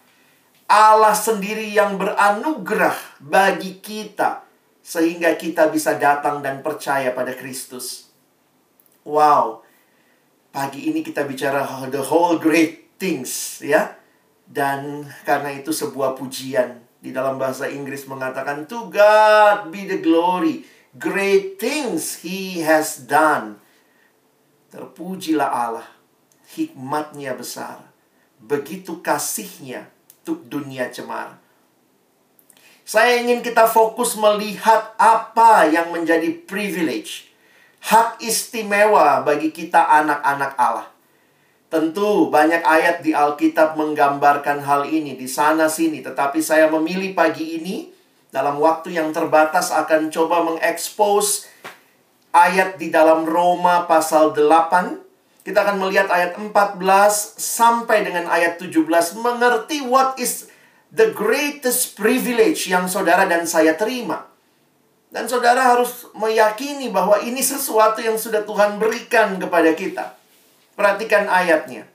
Allah 0.65 1.13
sendiri 1.13 1.69
yang 1.69 2.01
beranugerah 2.01 3.21
bagi 3.21 3.85
kita 3.85 4.49
sehingga 4.81 5.37
kita 5.37 5.69
bisa 5.69 6.01
datang 6.01 6.41
dan 6.41 6.65
percaya 6.65 7.13
pada 7.13 7.37
Kristus. 7.37 8.09
Wow. 9.05 9.61
Pagi 10.49 10.89
ini 10.89 11.05
kita 11.05 11.29
bicara 11.29 11.69
the 11.93 12.01
whole 12.01 12.41
great 12.41 12.97
things 12.97 13.61
ya. 13.61 13.93
Dan 14.49 15.05
karena 15.29 15.53
itu 15.53 15.69
sebuah 15.69 16.17
pujian 16.17 16.81
di 17.05 17.13
dalam 17.13 17.37
bahasa 17.37 17.69
Inggris 17.69 18.09
mengatakan 18.09 18.65
to 18.65 18.89
God 18.89 19.69
be 19.69 19.85
the 19.85 20.01
glory. 20.01 20.65
Great 20.97 21.61
things 21.61 22.25
he 22.25 22.65
has 22.65 23.05
done. 23.05 23.61
Terpujilah 24.69 25.49
Allah. 25.49 25.89
Hikmatnya 26.53 27.37
besar. 27.37 27.89
Begitu 28.41 29.01
kasihnya 29.01 29.89
untuk 30.23 30.45
dunia 30.49 30.93
cemara. 30.93 31.41
Saya 32.89 33.21
ingin 33.21 33.45
kita 33.45 33.69
fokus 33.69 34.17
melihat 34.17 34.97
apa 34.97 35.69
yang 35.69 35.93
menjadi 35.93 36.33
privilege, 36.49 37.29
hak 37.85 38.17
istimewa 38.25 39.21
bagi 39.21 39.53
kita 39.53 39.89
anak-anak 39.93 40.57
Allah. 40.57 40.89
Tentu 41.69 42.33
banyak 42.33 42.65
ayat 42.65 43.05
di 43.05 43.13
Alkitab 43.13 43.77
menggambarkan 43.77 44.65
hal 44.65 44.89
ini 44.89 45.21
di 45.21 45.29
sana 45.29 45.69
sini, 45.69 46.01
tetapi 46.01 46.41
saya 46.41 46.73
memilih 46.73 47.13
pagi 47.13 47.61
ini 47.61 47.93
dalam 48.33 48.57
waktu 48.57 48.97
yang 48.97 49.13
terbatas 49.13 49.69
akan 49.69 50.09
coba 50.09 50.49
mengekspos 50.49 51.45
ayat 52.33 52.77
di 52.77 52.93
dalam 52.93 53.25
Roma 53.25 53.89
pasal 53.89 54.33
8. 54.37 55.45
Kita 55.45 55.65
akan 55.65 55.81
melihat 55.81 56.13
ayat 56.13 56.37
14 56.37 56.77
sampai 57.41 58.05
dengan 58.05 58.29
ayat 58.29 58.61
17 58.61 58.85
mengerti 59.17 59.81
what 59.81 60.13
is 60.21 60.53
the 60.93 61.09
greatest 61.13 61.97
privilege 61.97 62.69
yang 62.69 62.85
saudara 62.85 63.25
dan 63.25 63.49
saya 63.49 63.73
terima. 63.77 64.29
Dan 65.09 65.25
saudara 65.25 65.73
harus 65.73 66.05
meyakini 66.13 66.93
bahwa 66.93 67.17
ini 67.25 67.41
sesuatu 67.41 68.05
yang 68.05 68.21
sudah 68.21 68.45
Tuhan 68.45 68.77
berikan 68.77 69.41
kepada 69.41 69.73
kita. 69.73 70.21
Perhatikan 70.77 71.25
ayatnya. 71.33 71.89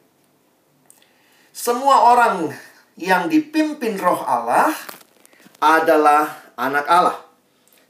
Semua 1.53 2.09
orang 2.09 2.49
yang 2.97 3.29
dipimpin 3.29 4.01
roh 4.01 4.25
Allah 4.25 4.73
adalah 5.61 6.41
anak 6.57 6.85
Allah. 6.89 7.17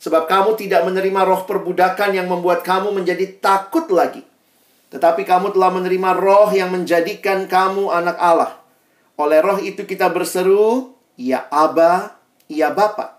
Sebab 0.04 0.28
kamu 0.28 0.60
tidak 0.60 0.84
menerima 0.84 1.24
roh 1.24 1.48
perbudakan 1.48 2.12
yang 2.12 2.28
membuat 2.28 2.60
kamu 2.68 2.92
menjadi 2.92 3.40
takut 3.40 3.88
lagi. 3.88 4.20
Tetapi 4.92 5.24
kamu 5.24 5.56
telah 5.56 5.72
menerima 5.72 6.12
roh 6.20 6.52
yang 6.52 6.76
menjadikan 6.76 7.48
kamu 7.48 7.88
anak 7.88 8.20
Allah. 8.20 8.60
Oleh 9.16 9.40
roh 9.40 9.64
itu 9.64 9.88
kita 9.88 10.12
berseru, 10.12 10.92
Ya 11.16 11.48
Aba, 11.48 12.20
Ya 12.52 12.76
Bapa. 12.76 13.16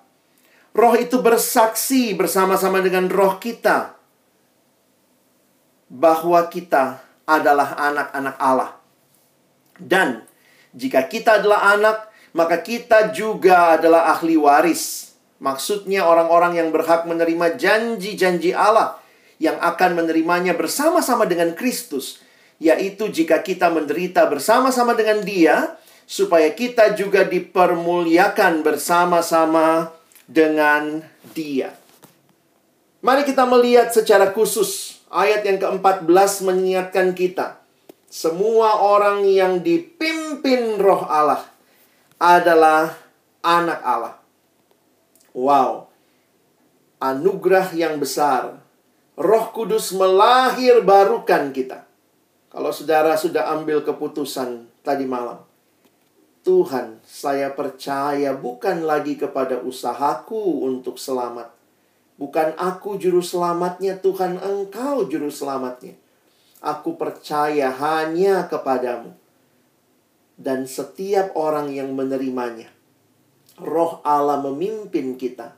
Roh 0.76 0.92
itu 1.00 1.24
bersaksi 1.24 2.12
bersama-sama 2.12 2.84
dengan 2.84 3.08
roh 3.08 3.40
kita 3.40 3.96
bahwa 5.88 6.44
kita 6.52 7.00
adalah 7.24 7.80
anak-anak 7.80 8.36
Allah. 8.36 8.70
Dan 9.80 10.20
jika 10.76 11.08
kita 11.08 11.40
adalah 11.40 11.72
anak, 11.72 12.12
maka 12.36 12.60
kita 12.60 13.08
juga 13.14 13.80
adalah 13.80 14.12
ahli 14.12 14.36
waris. 14.36 15.13
Maksudnya 15.44 16.08
orang-orang 16.08 16.56
yang 16.56 16.72
berhak 16.72 17.04
menerima 17.04 17.60
janji-janji 17.60 18.56
Allah 18.56 18.96
yang 19.36 19.60
akan 19.60 20.00
menerimanya 20.00 20.56
bersama-sama 20.56 21.28
dengan 21.28 21.52
Kristus, 21.52 22.24
yaitu 22.56 23.12
jika 23.12 23.44
kita 23.44 23.68
menderita 23.68 24.24
bersama-sama 24.24 24.96
dengan 24.96 25.20
Dia, 25.20 25.76
supaya 26.08 26.48
kita 26.56 26.96
juga 26.96 27.28
dipermuliakan 27.28 28.64
bersama-sama 28.64 29.92
dengan 30.24 31.04
Dia. 31.36 31.76
Mari 33.04 33.28
kita 33.28 33.44
melihat 33.44 33.92
secara 33.92 34.32
khusus 34.32 34.96
ayat 35.12 35.44
yang 35.44 35.60
ke-14 35.60 36.40
mengingatkan 36.40 37.12
kita 37.12 37.60
semua 38.08 38.80
orang 38.80 39.28
yang 39.28 39.60
dipimpin 39.60 40.80
roh 40.80 41.04
Allah 41.04 41.44
adalah 42.16 42.96
anak 43.44 43.80
Allah. 43.84 44.23
Wow. 45.34 45.90
Anugerah 47.02 47.74
yang 47.74 47.98
besar. 47.98 48.62
Roh 49.18 49.46
Kudus 49.50 49.90
melahir 49.90 50.82
barukan 50.86 51.50
kita. 51.50 51.86
Kalau 52.54 52.70
saudara 52.70 53.18
sudah 53.18 53.50
ambil 53.50 53.82
keputusan 53.82 54.70
tadi 54.86 55.02
malam. 55.10 55.42
Tuhan, 56.44 57.00
saya 57.02 57.50
percaya 57.50 58.36
bukan 58.36 58.84
lagi 58.84 59.16
kepada 59.16 59.58
usahaku 59.64 60.68
untuk 60.68 61.00
selamat. 61.00 61.50
Bukan 62.14 62.54
aku 62.54 63.00
juru 63.00 63.24
selamatnya, 63.24 63.98
Tuhan 63.98 64.38
engkau 64.38 65.08
juru 65.08 65.32
selamatnya. 65.32 65.98
Aku 66.62 66.94
percaya 67.00 67.72
hanya 67.72 68.46
kepadamu. 68.46 69.16
Dan 70.36 70.68
setiap 70.68 71.32
orang 71.34 71.72
yang 71.72 71.96
menerimanya. 71.96 72.73
Roh 73.60 74.02
Allah 74.02 74.42
memimpin 74.42 75.14
kita. 75.14 75.54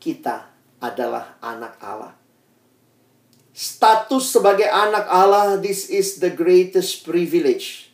Kita 0.00 0.48
adalah 0.80 1.36
anak 1.44 1.76
Allah 1.84 2.20
status 3.60 4.32
sebagai 4.32 4.64
anak 4.64 5.04
Allah, 5.10 5.60
this 5.60 5.92
is 5.92 6.16
the 6.22 6.32
greatest 6.32 7.04
privilege. 7.04 7.92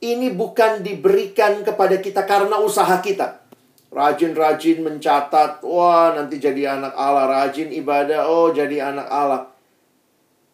Ini 0.00 0.32
bukan 0.32 0.80
diberikan 0.80 1.60
kepada 1.60 2.00
kita 2.00 2.24
karena 2.24 2.56
usaha 2.62 3.02
kita. 3.02 3.42
Rajin-rajin 3.90 4.86
mencatat, 4.86 5.66
wah 5.66 6.14
nanti 6.14 6.38
jadi 6.38 6.78
anak 6.78 6.94
Allah. 6.94 7.26
Rajin 7.26 7.74
ibadah, 7.74 8.30
oh 8.30 8.54
jadi 8.54 8.94
anak 8.94 9.08
Allah. 9.10 9.42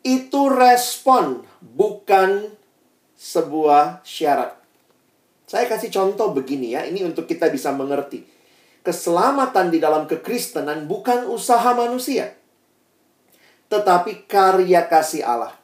Itu 0.01 0.49
respon, 0.49 1.45
bukan 1.61 2.49
sebuah 3.15 4.01
syarat. 4.03 4.57
Saya 5.57 5.73
kasih 5.73 5.89
contoh 5.89 6.37
begini 6.37 6.77
ya, 6.77 6.85
ini 6.85 7.01
untuk 7.01 7.25
kita 7.25 7.49
bisa 7.49 7.73
mengerti. 7.73 8.29
Keselamatan 8.85 9.73
di 9.73 9.81
dalam 9.81 10.05
kekristenan 10.05 10.85
bukan 10.85 11.25
usaha 11.33 11.73
manusia 11.73 12.37
tetapi 13.67 14.27
karya 14.31 14.87
kasih 14.87 15.27
Allah. 15.27 15.55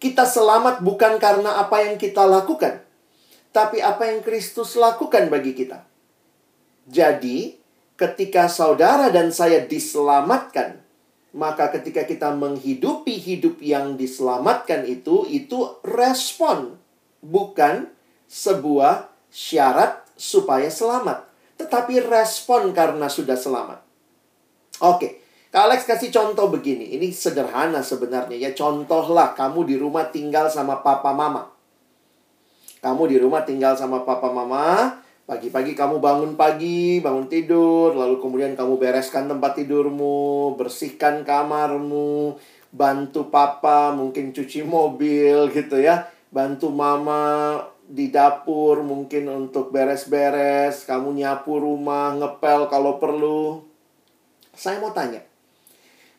Kita 0.00 0.24
selamat 0.24 0.80
bukan 0.80 1.20
karena 1.20 1.60
apa 1.60 1.84
yang 1.84 2.00
kita 2.00 2.24
lakukan, 2.24 2.80
tapi 3.52 3.84
apa 3.84 4.08
yang 4.08 4.24
Kristus 4.24 4.74
lakukan 4.74 5.28
bagi 5.28 5.52
kita. 5.52 5.84
Jadi, 6.88 7.60
ketika 8.00 8.48
saudara 8.48 9.12
dan 9.12 9.28
saya 9.30 9.60
diselamatkan, 9.62 10.80
maka 11.36 11.68
ketika 11.70 12.08
kita 12.08 12.32
menghidupi 12.32 13.20
hidup 13.20 13.60
yang 13.60 13.94
diselamatkan 14.00 14.88
itu, 14.88 15.28
itu 15.28 15.78
respon, 15.84 16.80
bukan 17.20 17.92
sebuah 18.26 19.09
syarat 19.30 20.04
supaya 20.18 20.68
selamat, 20.68 21.24
tetapi 21.56 22.02
respon 22.04 22.74
karena 22.74 23.08
sudah 23.08 23.38
selamat. 23.38 23.80
Oke, 24.84 25.20
Kak 25.50 25.66
Alex 25.66 25.82
kasih 25.82 26.14
contoh 26.14 26.46
begini. 26.46 26.94
Ini 26.94 27.10
sederhana 27.10 27.82
sebenarnya 27.82 28.38
ya. 28.38 28.50
Contohlah 28.54 29.34
kamu 29.34 29.66
di 29.66 29.74
rumah 29.74 30.06
tinggal 30.14 30.46
sama 30.46 30.78
papa 30.78 31.10
mama. 31.10 31.50
Kamu 32.78 33.02
di 33.10 33.18
rumah 33.18 33.42
tinggal 33.42 33.74
sama 33.74 34.06
papa 34.06 34.30
mama. 34.30 34.94
Pagi-pagi 35.26 35.74
kamu 35.74 35.98
bangun 35.98 36.38
pagi, 36.38 37.02
bangun 37.02 37.26
tidur. 37.26 37.98
Lalu 37.98 38.22
kemudian 38.22 38.54
kamu 38.54 38.78
bereskan 38.78 39.26
tempat 39.26 39.58
tidurmu. 39.58 40.54
Bersihkan 40.54 41.26
kamarmu. 41.26 42.38
Bantu 42.70 43.26
papa 43.26 43.90
mungkin 43.90 44.30
cuci 44.30 44.62
mobil 44.62 45.50
gitu 45.50 45.82
ya. 45.82 46.06
Bantu 46.30 46.70
mama 46.70 47.58
di 47.90 48.14
dapur 48.14 48.86
mungkin 48.86 49.26
untuk 49.26 49.74
beres-beres. 49.74 50.86
Kamu 50.86 51.10
nyapu 51.18 51.58
rumah, 51.58 52.14
ngepel 52.14 52.70
kalau 52.70 53.02
perlu. 53.02 53.66
Saya 54.54 54.78
mau 54.78 54.94
tanya 54.94 55.26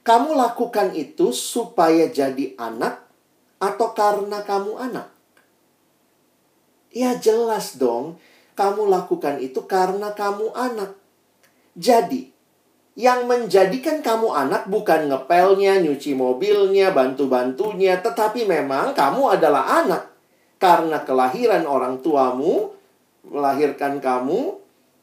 kamu 0.01 0.33
lakukan 0.33 0.97
itu 0.97 1.29
supaya 1.29 2.09
jadi 2.09 2.57
anak 2.57 3.05
atau 3.61 3.93
karena 3.93 4.41
kamu 4.41 4.73
anak? 4.81 5.13
Ya 6.89 7.15
jelas 7.21 7.77
dong, 7.77 8.17
kamu 8.57 8.89
lakukan 8.89 9.37
itu 9.37 9.61
karena 9.69 10.11
kamu 10.17 10.51
anak. 10.57 10.97
Jadi, 11.77 12.33
yang 12.97 13.29
menjadikan 13.29 14.03
kamu 14.03 14.27
anak 14.33 14.67
bukan 14.67 15.07
ngepelnya, 15.07 15.79
nyuci 15.79 16.17
mobilnya, 16.17 16.91
bantu-bantunya, 16.91 18.01
tetapi 18.01 18.43
memang 18.43 18.97
kamu 18.97 19.39
adalah 19.39 19.85
anak. 19.85 20.10
Karena 20.61 21.01
kelahiran 21.01 21.65
orang 21.65 22.05
tuamu 22.05 22.69
melahirkan 23.25 23.97
kamu, 23.97 24.61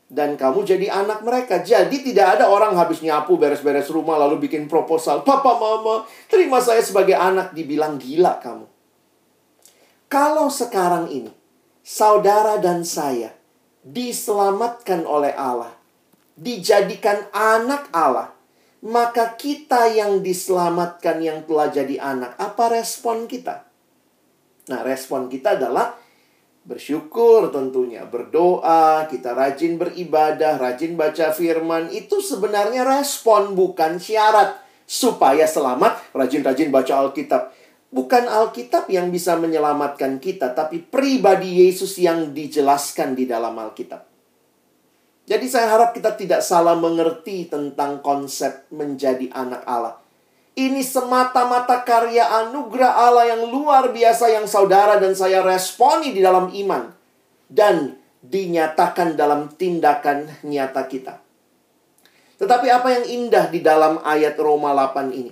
dan 0.09 0.41
kamu 0.41 0.65
jadi 0.65 0.89
anak 0.89 1.21
mereka. 1.21 1.61
Jadi 1.61 2.01
tidak 2.01 2.41
ada 2.41 2.49
orang 2.49 2.73
habis 2.81 3.05
nyapu 3.05 3.37
beres-beres 3.37 3.93
rumah 3.93 4.17
lalu 4.17 4.49
bikin 4.49 4.65
proposal. 4.65 5.21
Papa, 5.21 5.61
mama, 5.61 6.09
terima 6.33 6.65
saya 6.65 6.81
sebagai 6.81 7.13
anak. 7.13 7.53
Dibilang 7.53 8.01
gila 8.01 8.41
kamu. 8.41 8.65
Kalau 10.09 10.49
sekarang 10.49 11.13
ini, 11.13 11.29
saudara 11.85 12.57
dan 12.57 12.89
saya 12.89 13.37
diselamatkan 13.85 15.05
oleh 15.05 15.37
Allah. 15.37 15.77
Dijadikan 16.33 17.29
anak 17.37 17.93
Allah. 17.93 18.33
Maka 18.79 19.37
kita 19.37 19.93
yang 19.93 20.25
diselamatkan 20.25 21.21
yang 21.21 21.45
telah 21.45 21.69
jadi 21.69 22.01
anak. 22.01 22.39
Apa 22.41 22.73
respon 22.73 23.29
kita? 23.29 23.68
Nah 24.69 24.85
respon 24.85 25.33
kita 25.33 25.57
adalah 25.57 25.97
bersyukur 26.69 27.49
tentunya, 27.49 28.05
berdoa, 28.05 29.09
kita 29.09 29.33
rajin 29.33 29.81
beribadah, 29.81 30.61
rajin 30.61 31.01
baca 31.01 31.33
firman, 31.33 31.89
itu 31.89 32.21
sebenarnya 32.21 32.85
respon 32.85 33.57
bukan 33.57 33.97
syarat 33.97 34.61
supaya 34.85 35.49
selamat, 35.49 36.13
rajin-rajin 36.13 36.69
baca 36.69 37.09
Alkitab. 37.09 37.57
Bukan 37.89 38.29
Alkitab 38.29 38.85
yang 38.93 39.09
bisa 39.09 39.41
menyelamatkan 39.41 40.21
kita, 40.21 40.53
tapi 40.53 40.85
pribadi 40.85 41.65
Yesus 41.65 41.97
yang 41.97 42.37
dijelaskan 42.37 43.17
di 43.17 43.25
dalam 43.25 43.57
Alkitab. 43.57 44.05
Jadi 45.29 45.45
saya 45.49 45.73
harap 45.73 45.97
kita 45.97 46.17
tidak 46.17 46.41
salah 46.45 46.77
mengerti 46.77 47.49
tentang 47.49 48.01
konsep 48.05 48.69
menjadi 48.73 49.29
anak 49.33 49.65
Allah. 49.65 49.97
Ini 50.59 50.83
semata-mata 50.83 51.87
karya 51.87 52.27
anugerah 52.43 52.91
Allah 52.91 53.31
yang 53.31 53.47
luar 53.47 53.95
biasa 53.95 54.27
yang 54.27 54.51
saudara 54.51 54.99
dan 54.99 55.15
saya 55.15 55.39
responi 55.47 56.11
di 56.11 56.19
dalam 56.19 56.51
iman. 56.51 56.91
Dan 57.47 57.95
dinyatakan 58.19 59.15
dalam 59.15 59.55
tindakan 59.55 60.27
nyata 60.43 60.83
kita. 60.91 61.23
Tetapi 62.43 62.67
apa 62.75 62.89
yang 62.91 63.05
indah 63.07 63.47
di 63.51 63.63
dalam 63.63 64.03
ayat 64.03 64.35
Roma 64.35 64.75
8 64.75 65.15
ini? 65.15 65.31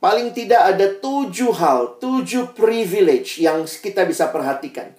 Paling 0.00 0.36
tidak 0.36 0.76
ada 0.76 0.86
tujuh 1.00 1.52
hal, 1.56 1.96
tujuh 1.96 2.52
privilege 2.52 3.40
yang 3.40 3.64
kita 3.64 4.04
bisa 4.04 4.28
perhatikan. 4.28 4.92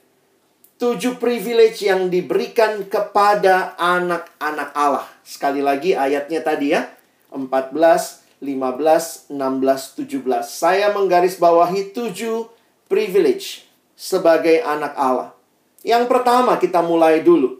Tujuh 0.81 1.21
privilege 1.21 1.85
yang 1.85 2.09
diberikan 2.09 2.89
kepada 2.89 3.77
anak-anak 3.77 4.69
Allah. 4.73 5.05
Sekali 5.21 5.61
lagi 5.61 5.93
ayatnya 5.93 6.41
tadi 6.41 6.73
ya. 6.73 6.89
14, 7.29 8.24
15, 8.45 9.33
16, 9.33 10.05
17. 10.05 10.45
Saya 10.45 10.93
menggarisbawahi 10.93 11.89
tujuh 11.91 12.45
privilege 12.85 13.65
sebagai 13.97 14.61
anak 14.61 14.93
Allah. 14.93 15.33
Yang 15.81 16.05
pertama 16.05 16.61
kita 16.61 16.85
mulai 16.85 17.25
dulu. 17.25 17.59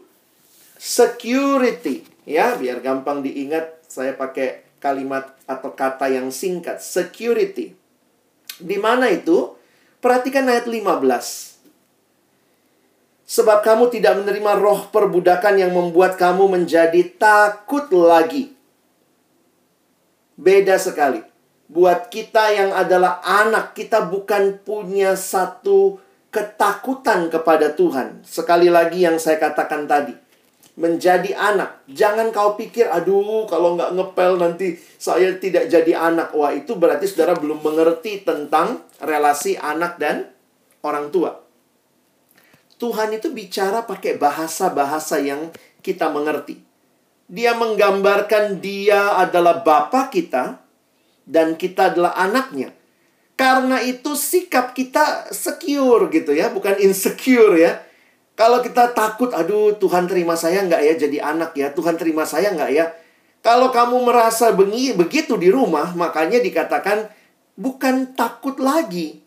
Security. 0.78 2.06
Ya, 2.26 2.54
biar 2.54 2.78
gampang 2.82 3.22
diingat, 3.22 3.82
saya 3.86 4.14
pakai 4.14 4.66
kalimat 4.78 5.34
atau 5.46 5.74
kata 5.74 6.06
yang 6.10 6.30
singkat. 6.30 6.78
Security. 6.78 7.74
Di 8.62 8.78
mana 8.78 9.10
itu? 9.10 9.54
Perhatikan 9.98 10.46
ayat 10.46 10.70
15. 10.70 11.58
Sebab 13.26 13.58
kamu 13.66 13.90
tidak 13.90 14.22
menerima 14.22 14.52
roh 14.58 14.86
perbudakan 14.94 15.58
yang 15.58 15.74
membuat 15.74 16.14
kamu 16.14 16.46
menjadi 16.46 17.02
takut 17.18 17.90
lagi 17.90 18.55
Beda 20.36 20.76
sekali. 20.76 21.24
Buat 21.66 22.12
kita 22.12 22.52
yang 22.54 22.70
adalah 22.70 23.18
anak, 23.24 23.74
kita 23.74 24.06
bukan 24.06 24.62
punya 24.62 25.16
satu 25.18 25.98
ketakutan 26.30 27.32
kepada 27.32 27.72
Tuhan. 27.72 28.22
Sekali 28.22 28.68
lagi 28.68 29.02
yang 29.02 29.16
saya 29.16 29.40
katakan 29.40 29.88
tadi. 29.88 30.12
Menjadi 30.76 31.32
anak. 31.32 31.88
Jangan 31.88 32.28
kau 32.36 32.52
pikir, 32.52 32.84
aduh 32.92 33.48
kalau 33.48 33.80
nggak 33.80 33.96
ngepel 33.96 34.36
nanti 34.36 34.76
saya 35.00 35.32
tidak 35.40 35.72
jadi 35.72 35.96
anak. 35.96 36.36
Wah 36.36 36.52
itu 36.52 36.76
berarti 36.76 37.08
saudara 37.08 37.32
belum 37.32 37.64
mengerti 37.64 38.20
tentang 38.20 38.84
relasi 39.00 39.56
anak 39.56 39.96
dan 39.96 40.28
orang 40.84 41.08
tua. 41.08 41.40
Tuhan 42.76 43.16
itu 43.16 43.32
bicara 43.32 43.88
pakai 43.88 44.20
bahasa-bahasa 44.20 45.16
yang 45.24 45.48
kita 45.80 46.12
mengerti. 46.12 46.65
Dia 47.26 47.58
menggambarkan 47.58 48.62
dia 48.62 49.18
adalah 49.18 49.66
Bapa 49.66 50.06
kita 50.10 50.62
dan 51.26 51.58
kita 51.58 51.90
adalah 51.90 52.14
anaknya. 52.14 52.70
Karena 53.36 53.82
itu 53.82 54.16
sikap 54.16 54.72
kita 54.72 55.28
secure 55.34 56.08
gitu 56.08 56.32
ya, 56.32 56.48
bukan 56.48 56.78
insecure 56.80 57.58
ya. 57.58 57.82
Kalau 58.38 58.62
kita 58.62 58.94
takut, 58.94 59.34
aduh 59.34 59.76
Tuhan 59.76 60.08
terima 60.08 60.38
saya 60.38 60.64
nggak 60.64 60.82
ya 60.86 60.94
jadi 60.96 61.18
anak 61.34 61.52
ya, 61.52 61.68
Tuhan 61.74 61.98
terima 62.00 62.24
saya 62.24 62.54
nggak 62.54 62.70
ya. 62.72 62.94
Kalau 63.42 63.74
kamu 63.74 64.06
merasa 64.06 64.54
bengi, 64.54 64.94
begitu 64.96 65.36
di 65.36 65.52
rumah, 65.52 65.92
makanya 65.98 66.40
dikatakan 66.40 67.10
bukan 67.58 68.14
takut 68.14 68.56
lagi. 68.62 69.20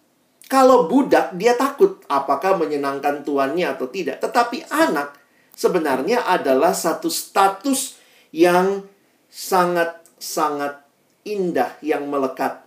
Kalau 0.50 0.90
budak, 0.90 1.38
dia 1.38 1.54
takut 1.54 2.02
apakah 2.10 2.58
menyenangkan 2.58 3.22
tuannya 3.22 3.70
atau 3.70 3.86
tidak. 3.86 4.18
Tetapi 4.18 4.66
anak 4.74 5.19
sebenarnya 5.60 6.24
adalah 6.24 6.72
satu 6.72 7.12
status 7.12 8.00
yang 8.32 8.88
sangat-sangat 9.28 10.80
indah 11.28 11.76
yang 11.84 12.08
melekat. 12.08 12.64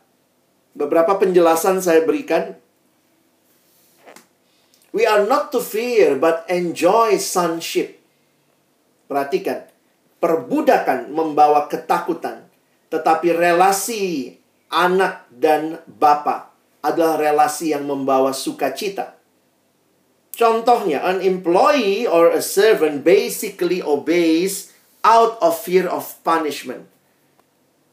Beberapa 0.77 1.17
penjelasan 1.17 1.81
saya 1.81 2.05
berikan 2.05 2.61
We 4.93 5.09
are 5.09 5.25
not 5.25 5.49
to 5.57 5.65
fear 5.65 6.21
but 6.21 6.45
enjoy 6.53 7.17
sonship. 7.17 7.97
Perhatikan, 9.09 9.65
perbudakan 10.21 11.09
membawa 11.09 11.65
ketakutan, 11.65 12.45
tetapi 12.93 13.33
relasi 13.33 14.37
anak 14.69 15.25
dan 15.33 15.81
bapa 15.89 16.53
adalah 16.85 17.17
relasi 17.17 17.73
yang 17.73 17.89
membawa 17.89 18.37
sukacita. 18.37 19.17
Contohnya, 20.33 21.05
an 21.05 21.21
employee 21.21 22.09
or 22.09 22.33
a 22.33 22.41
servant 22.41 23.05
basically 23.05 23.85
obeys 23.85 24.73
out 25.05 25.37
of 25.45 25.61
fear 25.61 25.85
of 25.85 26.17
punishment. 26.25 26.89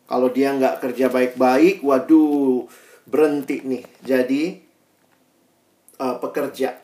Kalau 0.08 0.32
dia 0.32 0.56
nggak 0.56 0.80
kerja 0.80 1.12
baik-baik, 1.12 1.84
waduh, 1.84 2.66
berhenti 3.06 3.62
nih. 3.62 3.84
Jadi, 4.02 4.44
uh, 6.00 6.16
pekerja 6.18 6.80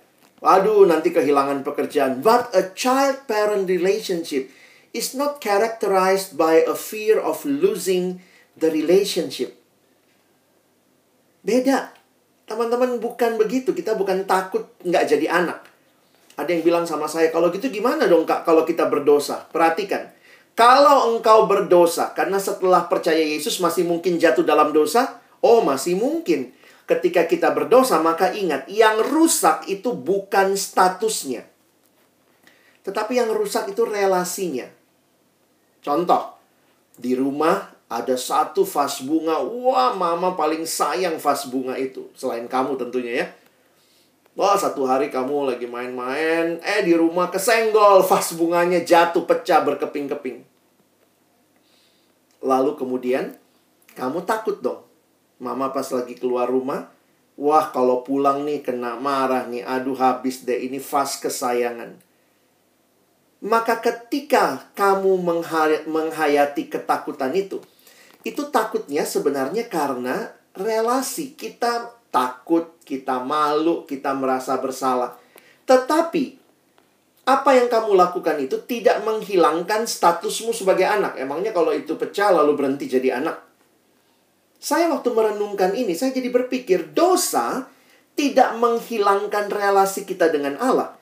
Aduh, 0.46 0.86
nanti 0.86 1.10
kehilangan 1.10 1.66
pekerjaan. 1.66 2.22
But 2.22 2.54
a 2.54 2.70
child-parent 2.78 3.66
relationship 3.66 4.54
is 4.94 5.18
not 5.18 5.42
characterized 5.42 6.38
by 6.38 6.62
a 6.62 6.78
fear 6.78 7.18
of 7.18 7.42
losing 7.48 8.22
the 8.54 8.70
relationship. 8.70 9.58
Beda. 11.42 11.95
Teman-teman 12.46 13.02
bukan 13.02 13.38
begitu. 13.42 13.74
Kita 13.74 13.98
bukan 13.98 14.26
takut 14.30 14.70
nggak 14.86 15.04
jadi 15.10 15.28
anak. 15.30 15.66
Ada 16.36 16.52
yang 16.52 16.64
bilang 16.68 16.86
sama 16.86 17.08
saya, 17.08 17.32
kalau 17.32 17.48
gitu 17.50 17.72
gimana 17.72 18.12
dong 18.12 18.28
kak 18.28 18.44
kalau 18.44 18.68
kita 18.68 18.92
berdosa? 18.92 19.48
Perhatikan. 19.50 20.12
Kalau 20.56 21.16
engkau 21.16 21.52
berdosa, 21.52 22.16
karena 22.16 22.40
setelah 22.40 22.88
percaya 22.88 23.20
Yesus 23.20 23.60
masih 23.60 23.84
mungkin 23.84 24.16
jatuh 24.16 24.44
dalam 24.44 24.72
dosa, 24.72 25.20
oh 25.44 25.60
masih 25.64 26.00
mungkin 26.00 26.56
ketika 26.88 27.28
kita 27.28 27.52
berdosa, 27.52 28.00
maka 28.00 28.32
ingat, 28.32 28.70
yang 28.72 29.04
rusak 29.04 29.68
itu 29.68 29.92
bukan 29.92 30.56
statusnya. 30.56 31.44
Tetapi 32.88 33.20
yang 33.20 33.36
rusak 33.36 33.74
itu 33.74 33.84
relasinya. 33.84 34.70
Contoh, 35.84 36.40
di 36.96 37.18
rumah 37.18 37.75
ada 37.86 38.16
satu 38.18 38.66
vas 38.66 39.02
bunga. 39.06 39.40
Wah, 39.42 39.94
mama 39.94 40.34
paling 40.34 40.66
sayang 40.66 41.22
vas 41.22 41.46
bunga 41.46 41.78
itu. 41.78 42.10
Selain 42.18 42.46
kamu 42.50 42.76
tentunya 42.82 43.14
ya. 43.24 43.28
Wah, 44.36 44.58
satu 44.58 44.84
hari 44.84 45.08
kamu 45.14 45.56
lagi 45.56 45.70
main-main. 45.70 46.60
Eh, 46.60 46.82
di 46.84 46.92
rumah 46.98 47.32
kesenggol. 47.32 48.04
Vas 48.04 48.36
bunganya 48.36 48.84
jatuh, 48.84 49.24
pecah, 49.24 49.64
berkeping-keping. 49.64 50.44
Lalu 52.44 52.72
kemudian, 52.76 53.38
kamu 53.96 54.28
takut 54.28 54.60
dong. 54.60 54.84
Mama 55.40 55.72
pas 55.72 55.88
lagi 55.92 56.16
keluar 56.16 56.48
rumah, 56.48 56.88
wah 57.36 57.68
kalau 57.72 58.08
pulang 58.08 58.48
nih 58.48 58.64
kena 58.64 58.96
marah 58.96 59.44
nih, 59.52 59.68
aduh 59.68 59.96
habis 60.00 60.48
deh 60.48 60.56
ini 60.56 60.80
fast 60.80 61.20
kesayangan. 61.20 62.00
Maka 63.44 63.84
ketika 63.84 64.72
kamu 64.80 65.20
menghayati 65.86 66.72
ketakutan 66.72 67.36
itu, 67.36 67.60
itu 68.26 68.50
takutnya 68.50 69.06
sebenarnya 69.06 69.70
karena 69.70 70.34
relasi 70.58 71.38
kita 71.38 71.94
takut, 72.10 72.82
kita 72.82 73.22
malu, 73.22 73.86
kita 73.86 74.18
merasa 74.18 74.58
bersalah. 74.58 75.14
Tetapi 75.70 76.42
apa 77.26 77.58
yang 77.58 77.68
kamu 77.70 77.98
lakukan 77.98 78.38
itu 78.42 78.62
tidak 78.66 79.02
menghilangkan 79.06 79.86
statusmu 79.86 80.54
sebagai 80.54 80.86
anak. 80.90 81.18
Emangnya 81.22 81.54
kalau 81.54 81.74
itu 81.74 81.98
pecah 81.98 82.34
lalu 82.34 82.58
berhenti 82.58 82.90
jadi 82.90 83.22
anak? 83.22 83.46
Saya 84.58 84.90
waktu 84.90 85.14
merenungkan 85.14 85.78
ini, 85.78 85.94
saya 85.94 86.10
jadi 86.10 86.34
berpikir 86.34 86.96
dosa 86.96 87.70
tidak 88.16 88.56
menghilangkan 88.58 89.52
relasi 89.52 90.08
kita 90.08 90.32
dengan 90.32 90.56
Allah. 90.58 90.96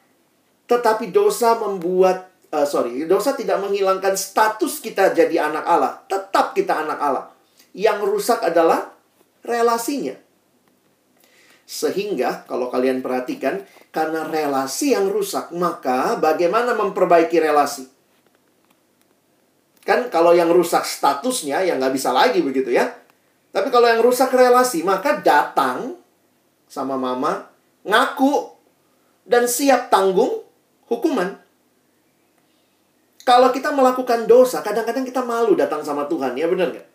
Tetapi 0.65 1.13
dosa 1.13 1.55
membuat, 1.62 2.33
uh, 2.53 2.67
sorry, 2.69 3.09
dosa 3.09 3.33
tidak 3.33 3.57
menghilangkan 3.59 4.13
status 4.13 4.77
kita 4.77 5.11
jadi 5.17 5.49
anak 5.49 5.65
Allah. 5.65 6.05
Tetap 6.05 6.53
kita 6.53 6.85
anak 6.85 6.99
Allah. 7.01 7.25
Yang 7.73 8.05
rusak 8.05 8.39
adalah 8.45 8.93
relasinya. 9.41 10.13
Sehingga 11.65 12.45
kalau 12.45 12.69
kalian 12.69 13.01
perhatikan, 13.01 13.65
karena 13.89 14.29
relasi 14.29 14.93
yang 14.93 15.09
rusak, 15.09 15.49
maka 15.57 16.21
bagaimana 16.21 16.77
memperbaiki 16.77 17.41
relasi? 17.41 17.89
Kan 19.83 20.07
kalau 20.13 20.31
yang 20.31 20.53
rusak 20.53 20.85
statusnya, 20.85 21.65
ya 21.65 21.75
nggak 21.75 21.93
bisa 21.97 22.13
lagi 22.13 22.39
begitu 22.45 22.71
ya. 22.71 22.93
Tapi 23.49 23.73
kalau 23.73 23.89
yang 23.89 24.05
rusak 24.05 24.29
relasi, 24.31 24.85
maka 24.85 25.19
datang 25.19 25.97
sama 26.69 26.97
mama, 26.97 27.49
ngaku, 27.85 28.53
dan 29.27 29.45
siap 29.49 29.89
tanggung 29.89 30.41
hukuman. 30.87 31.42
Kalau 33.23 33.55
kita 33.55 33.71
melakukan 33.71 34.27
dosa, 34.27 34.59
kadang-kadang 34.59 35.07
kita 35.07 35.23
malu 35.23 35.55
datang 35.55 35.79
sama 35.79 36.07
Tuhan, 36.12 36.36
ya 36.36 36.51
benar 36.51 36.75
nggak? 36.75 36.88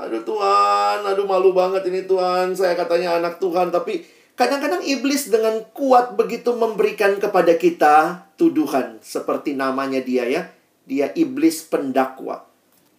Aduh 0.00 0.26
Tuhan, 0.26 1.06
aduh 1.06 1.26
malu 1.28 1.54
banget 1.54 1.86
ini 1.86 2.02
Tuhan, 2.02 2.58
saya 2.58 2.74
katanya 2.74 3.22
anak 3.22 3.38
Tuhan, 3.38 3.70
tapi 3.70 4.02
kadang-kadang 4.34 4.82
iblis 4.82 5.30
dengan 5.30 5.62
kuat 5.70 6.18
begitu 6.18 6.50
memberikan 6.56 7.14
kepada 7.22 7.54
kita 7.54 8.26
tuduhan, 8.34 8.98
seperti 9.04 9.54
namanya 9.54 10.02
dia 10.02 10.26
ya, 10.26 10.50
dia 10.82 11.14
iblis 11.14 11.62
pendakwa. 11.62 12.50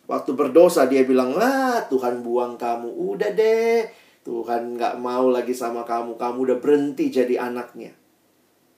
Waktu 0.08 0.32
berdosa 0.32 0.88
dia 0.88 1.04
bilang, 1.04 1.36
ah 1.36 1.84
Tuhan 1.88 2.24
buang 2.24 2.56
kamu. 2.56 2.90
Udah 2.96 3.32
deh, 3.32 3.88
Tuhan 4.24 4.80
nggak 4.80 5.00
mau 5.00 5.28
lagi 5.28 5.52
sama 5.52 5.84
kamu. 5.88 6.16
Kamu 6.16 6.38
udah 6.48 6.58
berhenti 6.64 7.12
jadi 7.12 7.40
anaknya. 7.44 7.96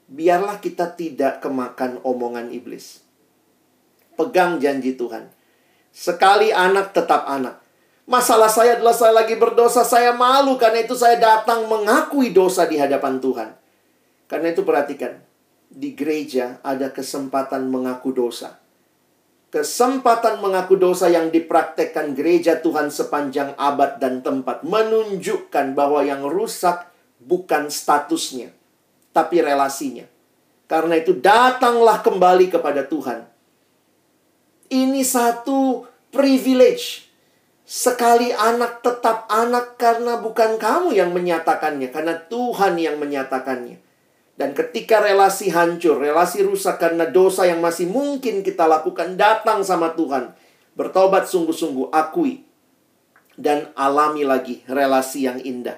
Biarlah 0.09 0.61
kita 0.61 0.93
tidak 0.93 1.41
kemakan 1.41 1.99
omongan 2.05 2.53
iblis. 2.53 3.02
Pegang 4.13 4.61
janji 4.61 4.93
Tuhan. 4.93 5.29
Sekali 5.93 6.49
anak 6.49 6.93
tetap 6.93 7.25
anak. 7.29 7.61
Masalah 8.03 8.51
saya 8.51 8.75
adalah 8.75 8.91
saya 8.91 9.15
lagi 9.15 9.39
berdosa, 9.39 9.87
saya 9.87 10.11
malu 10.11 10.59
karena 10.59 10.83
itu 10.83 10.91
saya 10.93 11.15
datang 11.15 11.69
mengakui 11.71 12.35
dosa 12.35 12.67
di 12.67 12.75
hadapan 12.75 13.23
Tuhan. 13.23 13.49
Karena 14.27 14.51
itu 14.51 14.67
perhatikan, 14.67 15.23
di 15.71 15.95
gereja 15.95 16.59
ada 16.65 16.91
kesempatan 16.91 17.71
mengaku 17.71 18.11
dosa 18.11 18.63
kesempatan 19.53 20.41
mengaku 20.41 20.81
dosa 20.81 21.13
yang 21.13 21.29
dipraktekkan 21.29 22.17
gereja 22.17 22.57
Tuhan 22.57 22.89
sepanjang 22.89 23.53
abad 23.53 24.01
dan 24.01 24.25
tempat 24.25 24.65
menunjukkan 24.65 25.77
bahwa 25.77 26.01
yang 26.01 26.25
rusak 26.25 26.89
bukan 27.21 27.69
statusnya, 27.69 28.49
tapi 29.13 29.45
relasinya. 29.45 30.09
Karena 30.65 30.97
itu 30.97 31.13
datanglah 31.13 32.01
kembali 32.01 32.49
kepada 32.49 32.81
Tuhan. 32.89 33.29
Ini 34.73 35.05
satu 35.05 35.85
privilege. 36.09 37.05
Sekali 37.61 38.33
anak 38.33 38.81
tetap 38.81 39.29
anak 39.29 39.77
karena 39.77 40.17
bukan 40.17 40.57
kamu 40.57 40.97
yang 40.97 41.13
menyatakannya, 41.13 41.93
karena 41.93 42.17
Tuhan 42.25 42.81
yang 42.81 42.97
menyatakannya. 42.97 43.77
Dan 44.33 44.57
ketika 44.57 44.97
relasi 44.97 45.53
hancur, 45.53 46.01
relasi 46.01 46.41
rusak 46.41 46.81
karena 46.81 47.05
dosa 47.05 47.45
yang 47.45 47.61
masih 47.61 47.85
mungkin 47.85 48.41
kita 48.41 48.65
lakukan, 48.65 49.13
datang 49.13 49.61
sama 49.61 49.93
Tuhan. 49.93 50.33
Bertobat 50.73 51.29
sungguh-sungguh, 51.29 51.93
akui. 51.93 52.41
Dan 53.37 53.69
alami 53.77 54.25
lagi 54.25 54.65
relasi 54.65 55.29
yang 55.29 55.37
indah. 55.37 55.77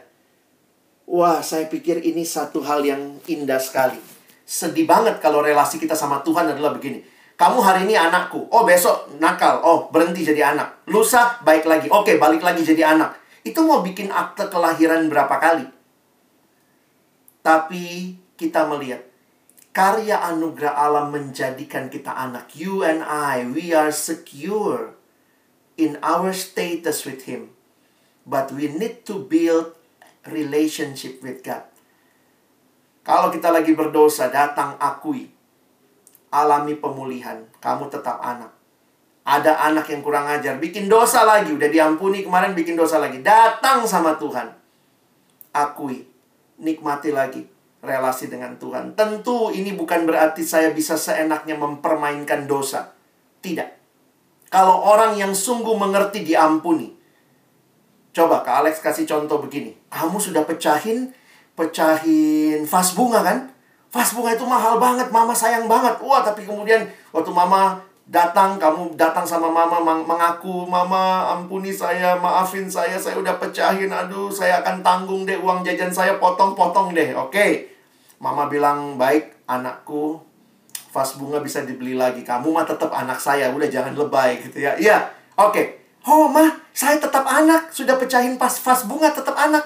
Wah, 1.03 1.43
saya 1.43 1.67
pikir 1.67 1.99
ini 1.99 2.23
satu 2.23 2.63
hal 2.63 2.87
yang 2.87 3.19
indah 3.27 3.59
sekali. 3.59 3.99
Sedih 4.47 4.87
banget 4.87 5.19
kalau 5.19 5.43
relasi 5.43 5.83
kita 5.83 5.99
sama 5.99 6.23
Tuhan 6.23 6.55
adalah 6.55 6.71
begini. 6.71 7.14
Kamu 7.35 7.59
hari 7.59 7.83
ini 7.83 7.99
anakku. 7.99 8.47
Oh, 8.47 8.63
besok 8.63 9.11
nakal. 9.19 9.59
Oh, 9.59 9.91
berhenti 9.91 10.23
jadi 10.23 10.55
anak. 10.55 10.87
Lusa, 10.87 11.35
baik 11.43 11.67
lagi. 11.67 11.91
Oke, 11.91 12.15
balik 12.15 12.39
lagi 12.39 12.63
jadi 12.63 12.95
anak. 12.95 13.19
Itu 13.43 13.59
mau 13.67 13.83
bikin 13.83 14.07
akte 14.07 14.47
kelahiran 14.47 15.11
berapa 15.11 15.35
kali? 15.35 15.67
Tapi 17.43 18.15
kita 18.39 18.65
melihat 18.71 19.03
karya 19.75 20.23
anugerah 20.31 20.79
Allah 20.79 21.11
menjadikan 21.11 21.91
kita 21.91 22.15
anak. 22.15 22.55
You 22.55 22.87
and 22.87 23.03
I, 23.03 23.43
we 23.43 23.75
are 23.75 23.91
secure 23.91 24.95
in 25.75 25.99
our 25.99 26.31
status 26.31 27.03
with 27.03 27.27
Him. 27.27 27.51
But 28.23 28.55
we 28.55 28.71
need 28.71 29.03
to 29.11 29.19
build 29.19 29.75
relationship 30.23 31.19
with 31.19 31.43
God. 31.43 31.67
Kalau 33.05 33.29
kita 33.29 33.51
lagi 33.51 33.75
berdosa, 33.75 34.31
datang 34.31 34.79
akui. 34.79 35.34
Alami 36.35 36.75
pemulihan. 36.75 37.39
Kamu 37.63 37.87
tetap 37.87 38.19
anak. 38.19 38.51
Ada 39.25 39.71
anak 39.71 39.89
yang 39.89 40.05
kurang 40.05 40.29
ajar, 40.29 40.61
bikin 40.61 40.85
dosa 40.85 41.25
lagi, 41.25 41.49
udah 41.49 41.65
diampuni 41.65 42.21
kemarin 42.21 42.53
bikin 42.53 42.77
dosa 42.77 43.01
lagi. 43.01 43.25
Datang 43.25 43.81
sama 43.89 44.13
Tuhan. 44.21 44.53
Akui, 45.49 46.05
nikmati 46.61 47.09
lagi 47.09 47.41
relasi 47.81 48.29
dengan 48.29 48.57
Tuhan. 48.61 48.93
Tentu 48.93 49.49
ini 49.49 49.73
bukan 49.73 50.05
berarti 50.05 50.45
saya 50.45 50.73
bisa 50.73 50.93
seenaknya 50.93 51.57
mempermainkan 51.57 52.45
dosa. 52.45 52.93
Tidak. 53.41 53.69
Kalau 54.49 54.77
orang 54.85 55.17
yang 55.17 55.33
sungguh 55.33 55.73
mengerti 55.73 56.25
diampuni. 56.25 56.93
Coba 58.13 58.45
Kak 58.45 58.65
Alex 58.65 58.81
kasih 58.81 59.09
contoh 59.09 59.41
begini. 59.41 59.73
Kamu 59.89 60.21
sudah 60.21 60.45
pecahin 60.45 61.13
pecahin 61.55 62.67
vas 62.67 62.93
bunga 62.93 63.23
kan? 63.23 63.54
Vas 63.95 64.11
bunga 64.11 64.35
itu 64.35 64.43
mahal 64.43 64.75
banget, 64.75 65.07
mama 65.07 65.31
sayang 65.31 65.71
banget. 65.71 65.95
Wah, 66.03 66.19
tapi 66.19 66.43
kemudian 66.43 66.83
waktu 67.15 67.31
mama 67.31 67.79
datang 68.05 68.61
kamu 68.61 68.93
datang 68.93 69.25
sama 69.25 69.49
mama 69.49 69.81
mengaku 69.81 70.61
mama 70.69 71.25
ampuni 71.33 71.73
saya 71.73 72.13
maafin 72.13 72.69
saya 72.69 72.93
saya 73.01 73.17
udah 73.17 73.41
pecahin 73.41 73.89
aduh 73.89 74.29
saya 74.29 74.61
akan 74.61 74.85
tanggung 74.85 75.25
deh 75.25 75.33
uang 75.41 75.65
jajan 75.65 75.89
saya 75.89 76.21
potong-potong 76.21 76.93
deh 76.93 77.17
oke 77.17 77.33
okay. 77.33 77.65
mama 78.21 78.45
bilang 78.45 78.93
baik 79.01 79.33
anakku 79.49 80.21
vas 80.93 81.17
bunga 81.17 81.41
bisa 81.41 81.65
dibeli 81.65 81.97
lagi 81.97 82.21
kamu 82.21 82.53
mah 82.53 82.69
tetap 82.69 82.93
anak 82.93 83.17
saya 83.17 83.49
udah 83.49 83.65
jangan 83.65 83.97
lebay 83.97 84.37
gitu 84.37 84.61
ya 84.61 84.77
iya 84.77 85.09
oke 85.33 85.57
okay. 85.57 85.65
oh 86.05 86.29
mah 86.29 86.61
saya 86.77 87.01
tetap 87.01 87.25
anak 87.25 87.73
sudah 87.73 87.97
pecahin 87.97 88.37
pas 88.37 88.53
vas 88.53 88.85
bunga 88.85 89.09
tetap 89.09 89.33
anak 89.33 89.65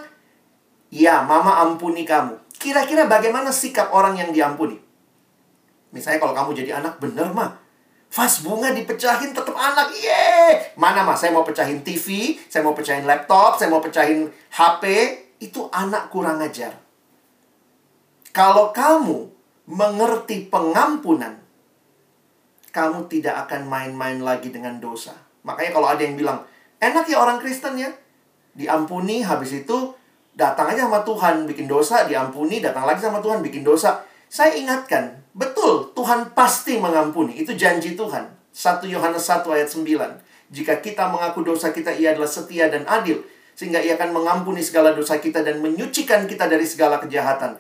iya 0.96 1.28
mama 1.28 1.60
ampuni 1.60 2.08
kamu 2.08 2.40
kira-kira 2.60 3.08
bagaimana 3.08 3.50
sikap 3.50 3.90
orang 3.96 4.20
yang 4.20 4.30
diampuni 4.36 4.78
misalnya 5.96 6.20
kalau 6.22 6.36
kamu 6.36 6.52
jadi 6.60 6.84
anak 6.84 7.00
bener 7.02 7.32
mah 7.32 7.70
Vas 8.10 8.42
bunga 8.42 8.74
dipecahin 8.74 9.38
tetap 9.38 9.54
anak. 9.54 9.94
Ye! 9.94 10.74
Mana 10.74 11.06
mas? 11.06 11.22
Saya 11.22 11.30
mau 11.30 11.46
pecahin 11.46 11.86
TV, 11.86 12.34
saya 12.50 12.66
mau 12.66 12.74
pecahin 12.74 13.06
laptop, 13.06 13.62
saya 13.62 13.70
mau 13.70 13.86
pecahin 13.86 14.26
HP. 14.50 14.84
Itu 15.38 15.70
anak 15.70 16.10
kurang 16.10 16.42
ajar. 16.42 16.74
Kalau 18.34 18.74
kamu 18.74 19.30
mengerti 19.70 20.50
pengampunan, 20.50 21.38
kamu 22.74 23.06
tidak 23.14 23.46
akan 23.46 23.70
main-main 23.70 24.18
lagi 24.26 24.50
dengan 24.50 24.82
dosa. 24.82 25.14
Makanya 25.46 25.72
kalau 25.78 25.88
ada 25.94 26.02
yang 26.02 26.18
bilang, 26.18 26.42
enak 26.82 27.06
ya 27.06 27.22
orang 27.22 27.38
Kristen 27.38 27.78
ya. 27.78 27.94
Diampuni, 28.58 29.22
habis 29.22 29.54
itu 29.54 29.94
datang 30.40 30.72
aja 30.72 30.88
sama 30.88 31.04
Tuhan, 31.04 31.44
bikin 31.44 31.68
dosa, 31.68 32.08
diampuni, 32.08 32.64
datang 32.64 32.88
lagi 32.88 33.04
sama 33.04 33.20
Tuhan, 33.20 33.44
bikin 33.44 33.68
dosa. 33.68 34.08
Saya 34.32 34.56
ingatkan, 34.56 35.20
betul 35.36 35.92
Tuhan 35.92 36.32
pasti 36.32 36.80
mengampuni. 36.80 37.36
Itu 37.44 37.52
janji 37.60 38.00
Tuhan. 38.00 38.32
1 38.56 38.88
Yohanes 38.88 39.28
1 39.28 39.44
ayat 39.52 39.68
9. 39.68 39.84
Jika 40.56 40.80
kita 40.80 41.12
mengaku 41.12 41.44
dosa 41.44 41.76
kita, 41.76 41.92
ia 41.92 42.16
adalah 42.16 42.32
setia 42.32 42.72
dan 42.72 42.88
adil. 42.88 43.20
Sehingga 43.54 43.84
ia 43.84 44.00
akan 44.00 44.16
mengampuni 44.16 44.64
segala 44.64 44.96
dosa 44.96 45.20
kita 45.20 45.44
dan 45.44 45.60
menyucikan 45.60 46.24
kita 46.24 46.48
dari 46.48 46.64
segala 46.64 47.04
kejahatan. 47.04 47.60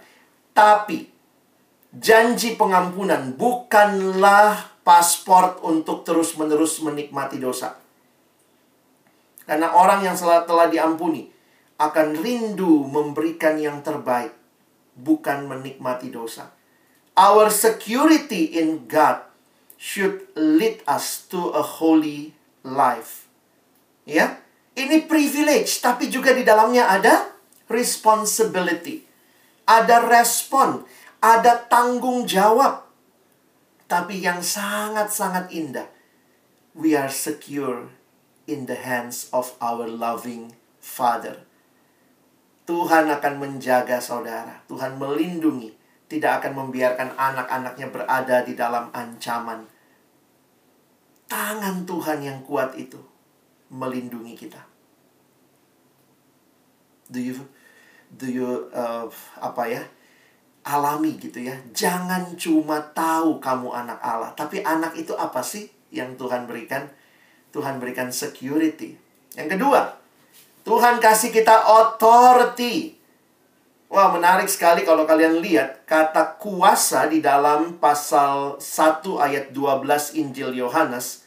Tapi, 0.55 1.11
janji 1.91 2.55
pengampunan 2.55 3.35
bukanlah 3.35 4.79
paspor 4.87 5.59
untuk 5.67 6.07
terus-menerus 6.07 6.79
menikmati 6.79 7.37
dosa. 7.37 7.75
Karena 9.43 9.75
orang 9.75 10.05
yang 10.05 10.15
telah 10.17 10.69
diampuni 10.71 11.38
akan 11.79 12.19
rindu 12.19 12.83
memberikan 12.85 13.55
yang 13.55 13.79
terbaik, 13.79 14.35
bukan 14.99 15.47
menikmati 15.47 16.11
dosa. 16.11 16.51
Our 17.15 17.47
security 17.47 18.59
in 18.59 18.85
God 18.91 19.23
should 19.79 20.27
lead 20.35 20.83
us 20.83 21.23
to 21.31 21.55
a 21.55 21.63
holy 21.63 22.35
life. 22.67 23.31
Ya, 24.03 24.43
ini 24.75 25.07
privilege, 25.07 25.79
tapi 25.79 26.11
juga 26.11 26.35
di 26.35 26.43
dalamnya 26.43 26.91
ada 26.91 27.31
responsibility. 27.71 29.07
Ada 29.63 30.03
respon, 30.03 30.83
ada 31.23 31.63
tanggung 31.71 32.27
jawab. 32.27 32.87
Tapi 33.87 34.21
yang 34.21 34.43
sangat-sangat 34.43 35.49
indah, 35.55 35.87
we 36.75 36.93
are 36.93 37.09
secure 37.09 37.89
in 38.49 38.67
the 38.67 38.77
hands 38.77 39.29
of 39.31 39.55
our 39.63 39.85
loving 39.85 40.57
Father. 40.81 41.48
Tuhan 42.69 43.09
akan 43.09 43.33
menjaga 43.41 43.97
saudara, 43.97 44.61
Tuhan 44.69 45.01
melindungi 45.01 45.73
tidak 46.09 46.41
akan 46.41 46.65
membiarkan 46.65 47.13
anak-anaknya 47.17 47.87
berada 47.93 48.41
di 48.41 48.57
dalam 48.57 48.89
ancaman. 48.93 49.65
Tangan 51.29 51.85
Tuhan 51.85 52.25
yang 52.25 52.41
kuat 52.41 52.73
itu 52.73 52.97
melindungi 53.69 54.33
kita. 54.33 54.61
Do 57.09 57.21
you 57.21 57.37
do 58.17 58.25
you 58.25 58.69
uh, 58.73 59.05
apa 59.37 59.65
ya? 59.69 59.83
alami 60.65 61.17
gitu 61.17 61.41
ya. 61.41 61.57
Jangan 61.73 62.37
cuma 62.37 62.77
tahu 62.93 63.41
kamu 63.41 63.73
anak 63.73 63.97
Allah, 64.01 64.29
tapi 64.37 64.61
anak 64.61 64.93
itu 64.93 65.17
apa 65.17 65.41
sih 65.41 65.65
yang 65.89 66.13
Tuhan 66.17 66.45
berikan? 66.45 66.85
Tuhan 67.49 67.81
berikan 67.81 68.13
security. 68.13 68.93
Yang 69.33 69.57
kedua, 69.57 69.98
Tuhan 70.67 70.99
kasih 70.99 71.31
kita 71.31 71.55
authority. 71.65 72.99
Wah, 73.89 74.13
menarik 74.13 74.45
sekali 74.45 74.85
kalau 74.85 75.09
kalian 75.09 75.41
lihat 75.41 75.81
kata 75.89 76.37
kuasa 76.37 77.09
di 77.09 77.25
dalam 77.25 77.81
pasal 77.81 78.61
1 78.61 79.01
ayat 79.17 79.49
12 79.49 80.13
Injil 80.13 80.53
Yohanes. 80.53 81.25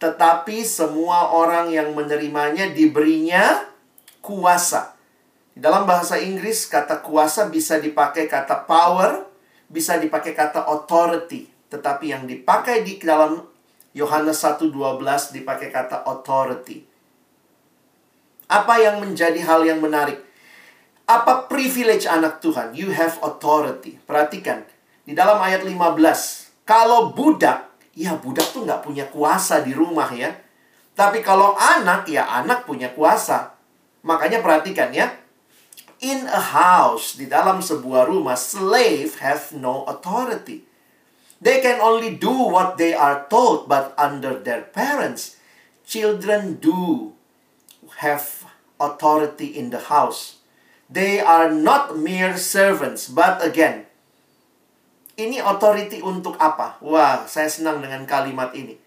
Tetapi 0.00 0.64
semua 0.64 1.36
orang 1.36 1.68
yang 1.68 1.92
menerimanya 1.92 2.72
diberinya 2.72 3.68
kuasa. 4.24 4.96
Di 5.52 5.60
dalam 5.60 5.84
bahasa 5.84 6.16
Inggris 6.16 6.64
kata 6.64 7.04
kuasa 7.04 7.52
bisa 7.52 7.76
dipakai 7.76 8.24
kata 8.24 8.64
power, 8.64 9.28
bisa 9.68 10.00
dipakai 10.00 10.32
kata 10.32 10.64
authority. 10.64 11.44
Tetapi 11.68 12.04
yang 12.08 12.24
dipakai 12.24 12.88
di 12.88 12.96
dalam 13.04 13.44
Yohanes 13.92 14.40
1:12 14.40 15.36
dipakai 15.36 15.68
kata 15.68 16.08
authority. 16.08 16.87
Apa 18.48 18.80
yang 18.80 19.04
menjadi 19.04 19.44
hal 19.44 19.60
yang 19.68 19.84
menarik? 19.84 20.24
Apa 21.04 21.44
privilege 21.52 22.08
anak 22.08 22.40
Tuhan? 22.40 22.72
You 22.72 22.96
have 22.96 23.20
authority. 23.20 24.00
Perhatikan. 24.08 24.64
Di 25.04 25.12
dalam 25.12 25.36
ayat 25.40 25.64
15. 25.68 26.64
Kalau 26.64 27.12
budak, 27.12 27.68
ya 27.92 28.16
budak 28.16 28.48
tuh 28.52 28.64
nggak 28.64 28.84
punya 28.84 29.04
kuasa 29.08 29.60
di 29.60 29.76
rumah 29.76 30.08
ya. 30.12 30.32
Tapi 30.96 31.20
kalau 31.20 31.56
anak, 31.56 32.08
ya 32.08 32.24
anak 32.28 32.64
punya 32.64 32.92
kuasa. 32.92 33.56
Makanya 34.04 34.40
perhatikan 34.40 34.92
ya. 34.96 35.12
In 36.00 36.24
a 36.28 36.40
house, 36.40 37.20
di 37.20 37.28
dalam 37.28 37.60
sebuah 37.60 38.08
rumah, 38.08 38.36
slave 38.36 39.20
have 39.20 39.52
no 39.52 39.84
authority. 39.84 40.64
They 41.38 41.60
can 41.60 41.78
only 41.78 42.16
do 42.16 42.32
what 42.32 42.80
they 42.80 42.96
are 42.96 43.28
told, 43.30 43.70
but 43.70 43.94
under 43.94 44.40
their 44.40 44.62
parents, 44.62 45.38
children 45.86 46.58
do 46.58 47.14
have 47.98 48.37
authority 48.78 49.54
in 49.58 49.70
the 49.74 49.90
house. 49.90 50.42
They 50.88 51.20
are 51.20 51.52
not 51.52 52.00
mere 52.00 52.40
servants, 52.40 53.12
but 53.12 53.44
again, 53.44 53.84
ini 55.18 55.42
authority 55.42 56.00
untuk 56.00 56.38
apa? 56.38 56.78
Wah, 56.80 57.26
saya 57.26 57.50
senang 57.50 57.82
dengan 57.82 58.06
kalimat 58.06 58.54
ini. 58.54 58.78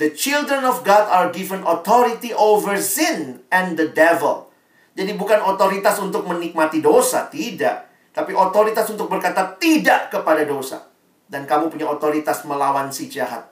The 0.00 0.14
children 0.16 0.64
of 0.64 0.80
God 0.86 1.10
are 1.12 1.28
given 1.28 1.60
authority 1.66 2.32
over 2.32 2.80
sin 2.80 3.44
and 3.52 3.76
the 3.76 3.90
devil. 3.90 4.48
Jadi 4.96 5.12
bukan 5.18 5.42
otoritas 5.44 6.00
untuk 6.00 6.24
menikmati 6.24 6.80
dosa, 6.80 7.28
tidak. 7.28 7.90
Tapi 8.14 8.32
otoritas 8.32 8.88
untuk 8.88 9.12
berkata 9.12 9.58
tidak 9.60 10.08
kepada 10.08 10.46
dosa. 10.48 10.88
Dan 11.28 11.44
kamu 11.44 11.68
punya 11.68 11.90
otoritas 11.90 12.46
melawan 12.48 12.88
si 12.90 13.12
jahat. 13.12 13.50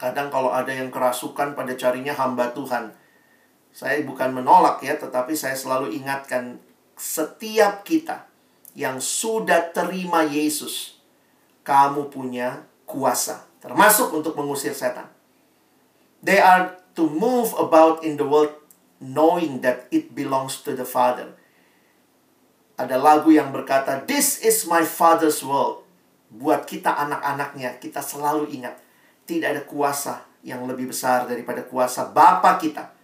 Kadang 0.00 0.32
kalau 0.32 0.48
ada 0.54 0.72
yang 0.72 0.88
kerasukan 0.88 1.52
pada 1.52 1.72
carinya 1.76 2.16
hamba 2.16 2.52
Tuhan. 2.56 2.94
Saya 3.70 4.02
bukan 4.02 4.34
menolak 4.34 4.82
ya, 4.82 4.98
tetapi 4.98 5.34
saya 5.38 5.54
selalu 5.54 5.94
ingatkan 5.94 6.58
setiap 6.98 7.86
kita 7.86 8.26
yang 8.74 8.98
sudah 8.98 9.70
terima 9.72 10.26
Yesus, 10.26 11.00
kamu 11.62 12.10
punya 12.10 12.66
kuasa, 12.84 13.46
termasuk 13.62 14.10
untuk 14.10 14.34
mengusir 14.34 14.74
setan. 14.74 15.08
They 16.20 16.42
are 16.42 16.76
to 16.98 17.08
move 17.08 17.56
about 17.56 18.04
in 18.04 18.20
the 18.20 18.26
world 18.26 18.52
knowing 19.00 19.64
that 19.64 19.88
it 19.88 20.12
belongs 20.12 20.60
to 20.68 20.76
the 20.76 20.84
Father. 20.84 21.32
Ada 22.76 23.00
lagu 23.00 23.32
yang 23.32 23.48
berkata, 23.52 24.04
This 24.04 24.40
is 24.44 24.68
my 24.68 24.84
Father's 24.84 25.40
world. 25.40 25.84
Buat 26.30 26.68
kita 26.68 26.94
anak-anaknya, 26.94 27.80
kita 27.80 28.04
selalu 28.04 28.52
ingat, 28.54 28.78
tidak 29.24 29.56
ada 29.56 29.62
kuasa 29.66 30.14
yang 30.44 30.64
lebih 30.68 30.92
besar 30.92 31.26
daripada 31.26 31.64
kuasa 31.64 32.08
Bapa 32.08 32.56
kita. 32.60 32.99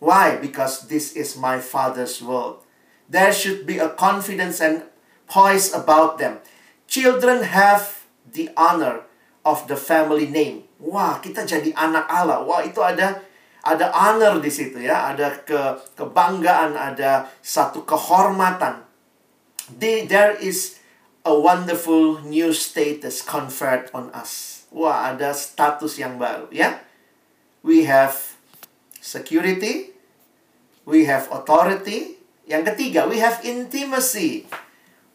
Why? 0.00 0.40
Because 0.40 0.88
this 0.88 1.12
is 1.12 1.36
my 1.36 1.60
Father's 1.60 2.18
world 2.18 2.64
there 3.10 3.34
should 3.34 3.66
be 3.66 3.82
a 3.82 3.90
confidence 3.90 4.62
and 4.62 4.86
poise 5.26 5.74
about 5.74 6.22
them. 6.22 6.38
Children 6.86 7.42
have 7.42 8.06
the 8.22 8.54
honor 8.56 9.02
of 9.42 9.66
the 9.66 9.74
family 9.74 10.30
name. 10.30 10.70
Wah, 10.78 11.18
kita 11.18 11.42
jadi 11.42 11.74
anak 11.74 12.06
Allah. 12.06 12.46
Wah, 12.46 12.62
itu 12.62 12.78
ada 12.78 13.18
ada 13.60 13.92
honor 13.92 14.38
di 14.40 14.48
situ 14.48 14.80
ya, 14.80 15.12
ada 15.12 15.42
ke 15.42 15.58
kebanggaan, 15.98 16.78
ada 16.78 17.28
satu 17.42 17.82
kehormatan. 17.84 18.86
They, 19.70 20.06
there 20.06 20.34
is 20.38 20.80
a 21.26 21.34
wonderful 21.34 22.22
new 22.24 22.54
status 22.54 23.20
conferred 23.20 23.90
on 23.92 24.08
us. 24.14 24.64
Wah, 24.70 25.12
ada 25.12 25.34
status 25.34 25.98
yang 25.98 26.16
baru 26.16 26.46
ya. 26.54 26.78
We 27.60 27.84
have 27.90 28.29
security, 29.00 29.90
we 30.84 31.08
have 31.08 31.26
authority. 31.32 32.20
Yang 32.44 32.74
ketiga, 32.74 33.08
we 33.08 33.18
have 33.18 33.40
intimacy. 33.42 34.46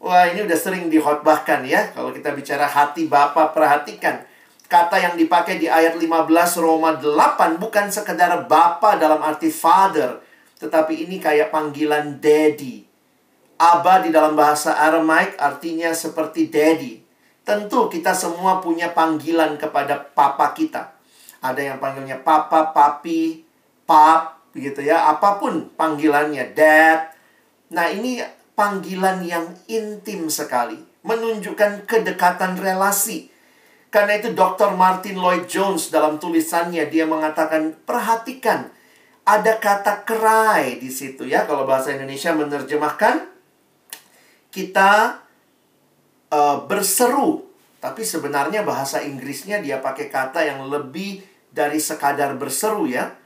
Wah, 0.02 0.28
ini 0.28 0.44
udah 0.44 0.58
sering 0.58 0.92
dihotbahkan 0.92 1.64
ya. 1.64 1.94
Kalau 1.94 2.12
kita 2.12 2.36
bicara 2.36 2.68
hati 2.68 3.08
Bapa, 3.08 3.54
perhatikan 3.56 4.26
Kata 4.66 4.98
yang 4.98 5.14
dipakai 5.14 5.62
di 5.62 5.70
ayat 5.70 5.94
15 5.94 6.26
Roma 6.58 6.98
8 6.98 7.62
bukan 7.62 7.86
sekedar 7.86 8.34
bapa 8.50 8.98
dalam 8.98 9.22
arti 9.22 9.46
father, 9.46 10.18
tetapi 10.58 11.06
ini 11.06 11.22
kayak 11.22 11.54
panggilan 11.54 12.18
daddy. 12.18 12.82
Aba 13.56 14.02
di 14.02 14.10
dalam 14.10 14.34
bahasa 14.34 14.74
Aramaik 14.74 15.38
artinya 15.38 15.94
seperti 15.94 16.50
daddy. 16.50 16.98
Tentu 17.46 17.86
kita 17.86 18.10
semua 18.10 18.58
punya 18.58 18.90
panggilan 18.90 19.54
kepada 19.54 20.02
papa 20.02 20.50
kita. 20.50 20.98
Ada 21.38 21.62
yang 21.62 21.78
panggilnya 21.78 22.18
papa, 22.26 22.74
papi, 22.74 23.45
pap, 23.86 24.42
begitu 24.52 24.84
ya. 24.84 25.08
Apa 25.14 25.40
pun 25.40 25.72
panggilannya, 25.78 26.52
dad. 26.52 27.14
Nah, 27.72 27.88
ini 27.88 28.20
panggilan 28.58 29.22
yang 29.22 29.46
intim 29.70 30.28
sekali, 30.28 30.76
menunjukkan 31.06 31.86
kedekatan 31.88 32.58
relasi 32.58 33.32
karena 33.96 34.20
itu 34.20 34.36
Dr. 34.36 34.76
Martin 34.76 35.16
Lloyd 35.16 35.48
Jones 35.48 35.88
dalam 35.88 36.20
tulisannya 36.20 36.84
dia 36.90 37.08
mengatakan 37.08 37.72
perhatikan 37.88 38.68
ada 39.24 39.56
kata 39.56 40.04
cry 40.04 40.76
di 40.76 40.92
situ 40.92 41.24
ya 41.24 41.48
kalau 41.48 41.64
bahasa 41.64 41.96
Indonesia 41.96 42.36
menerjemahkan 42.36 43.24
kita 44.52 45.22
uh, 46.28 46.56
berseru 46.68 47.48
tapi 47.80 48.04
sebenarnya 48.04 48.68
bahasa 48.68 49.00
Inggrisnya 49.00 49.64
dia 49.64 49.80
pakai 49.80 50.12
kata 50.12 50.44
yang 50.44 50.68
lebih 50.68 51.24
dari 51.48 51.80
sekadar 51.80 52.36
berseru 52.36 52.90
ya 52.90 53.16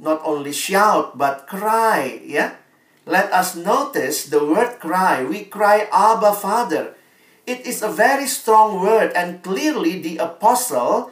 not 0.00 0.18
only 0.24 0.50
shout 0.50 1.14
but 1.20 1.44
cry 1.44 2.24
ya 2.24 2.56
let 3.04 3.28
us 3.30 3.54
notice 3.54 4.32
the 4.32 4.40
word 4.40 4.80
cry 4.80 5.20
we 5.22 5.44
cry 5.44 5.84
Abba 5.92 6.32
Father 6.32 6.96
It 7.50 7.66
is 7.66 7.82
a 7.82 7.90
very 7.90 8.30
strong 8.30 8.78
word 8.78 9.10
and 9.10 9.42
clearly 9.42 9.98
the 9.98 10.22
apostle 10.22 11.10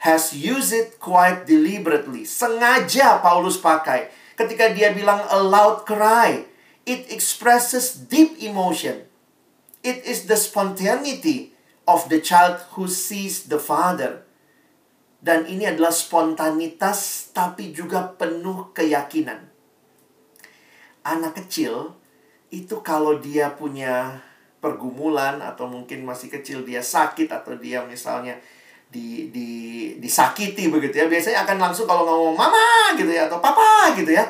has 0.00 0.32
used 0.32 0.72
it 0.72 0.96
quite 0.96 1.44
deliberately. 1.44 2.24
Sengaja 2.24 3.20
Paulus 3.20 3.60
pakai 3.60 4.08
ketika 4.32 4.72
dia 4.72 4.96
bilang 4.96 5.20
a 5.28 5.36
loud 5.44 5.84
cry. 5.84 6.48
It 6.88 7.12
expresses 7.12 8.00
deep 8.00 8.40
emotion. 8.40 9.04
It 9.84 10.08
is 10.08 10.24
the 10.24 10.40
spontaneity 10.40 11.52
of 11.84 12.08
the 12.08 12.16
child 12.16 12.64
who 12.80 12.88
sees 12.88 13.52
the 13.52 13.60
father. 13.60 14.23
Dan 15.24 15.48
ini 15.48 15.64
adalah 15.64 15.88
spontanitas 15.88 17.32
tapi 17.32 17.72
juga 17.72 18.12
penuh 18.12 18.76
keyakinan. 18.76 19.40
Anak 21.00 21.40
kecil 21.40 21.96
itu 22.52 22.84
kalau 22.84 23.16
dia 23.16 23.56
punya 23.56 24.20
pergumulan 24.60 25.40
atau 25.40 25.64
mungkin 25.64 26.04
masih 26.04 26.28
kecil 26.28 26.60
dia 26.68 26.84
sakit 26.84 27.32
atau 27.32 27.56
dia 27.56 27.80
misalnya 27.88 28.36
di 28.92 29.32
di 29.32 29.50
disakiti 29.96 30.68
begitu 30.68 31.00
ya 31.00 31.06
biasanya 31.08 31.48
akan 31.48 31.56
langsung 31.56 31.88
kalau 31.88 32.04
ngomong 32.04 32.36
mama 32.36 32.92
gitu 33.00 33.08
ya 33.08 33.24
atau 33.24 33.40
papa 33.40 33.96
gitu 33.96 34.12
ya. 34.12 34.28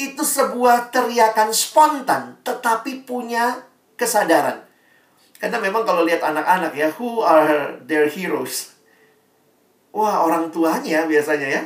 Itu 0.00 0.24
sebuah 0.24 0.88
teriakan 0.88 1.52
spontan 1.52 2.40
tetapi 2.40 3.04
punya 3.04 3.68
kesadaran. 4.00 4.64
Karena 5.36 5.60
memang 5.60 5.84
kalau 5.84 6.08
lihat 6.08 6.24
anak-anak 6.24 6.72
ya 6.72 6.88
who 6.96 7.20
are 7.20 7.76
their 7.84 8.08
heroes 8.08 8.71
wah 9.92 10.26
orang 10.26 10.48
tuanya 10.48 11.06
biasanya 11.06 11.48
ya 11.60 11.62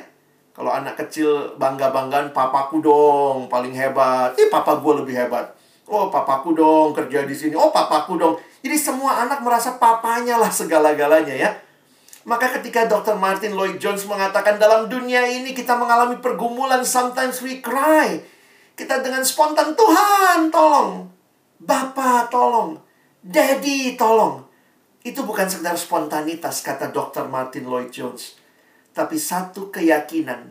kalau 0.53 0.73
anak 0.73 0.99
kecil 0.99 1.57
bangga-banggaan 1.57 2.35
papaku 2.35 2.83
dong 2.83 3.47
paling 3.49 3.73
hebat 3.73 4.35
eh 4.37 4.51
papa 4.53 4.77
gue 4.83 4.93
lebih 5.05 5.17
hebat 5.17 5.57
Oh, 5.87 6.11
papaku 6.11 6.51
dong 6.51 6.91
kerja 6.91 7.23
di 7.23 7.31
sini. 7.31 7.55
Oh, 7.55 7.71
papaku 7.71 8.19
dong. 8.19 8.35
Jadi 8.59 8.75
semua 8.75 9.23
anak 9.23 9.39
merasa 9.47 9.79
papanya 9.79 10.35
lah 10.35 10.51
segala-galanya 10.51 11.31
ya. 11.31 11.51
Maka 12.27 12.59
ketika 12.59 12.91
Dr. 12.91 13.15
Martin 13.15 13.55
Lloyd 13.55 13.79
Jones 13.79 14.03
mengatakan 14.03 14.59
dalam 14.59 14.91
dunia 14.91 15.23
ini 15.31 15.55
kita 15.55 15.79
mengalami 15.79 16.19
pergumulan, 16.19 16.83
sometimes 16.83 17.39
we 17.39 17.63
cry. 17.63 18.19
Kita 18.75 18.99
dengan 18.99 19.23
spontan, 19.23 19.79
Tuhan 19.79 20.51
tolong. 20.51 21.07
Bapak 21.63 22.35
tolong. 22.35 22.83
Daddy 23.23 23.95
tolong. 23.95 24.43
Itu 25.07 25.23
bukan 25.23 25.47
sekedar 25.47 25.79
spontanitas 25.79 26.67
kata 26.67 26.91
Dr. 26.91 27.31
Martin 27.31 27.71
Lloyd 27.71 27.95
Jones. 27.95 28.35
Tapi 28.91 29.15
satu 29.15 29.71
keyakinan. 29.71 30.51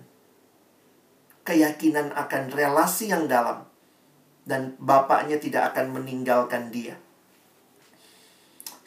Keyakinan 1.43 2.15
akan 2.15 2.55
relasi 2.55 3.11
yang 3.11 3.27
dalam 3.27 3.67
dan 4.47 4.79
bapaknya 4.79 5.35
tidak 5.43 5.75
akan 5.75 5.99
meninggalkan 5.99 6.71
dia. 6.71 6.95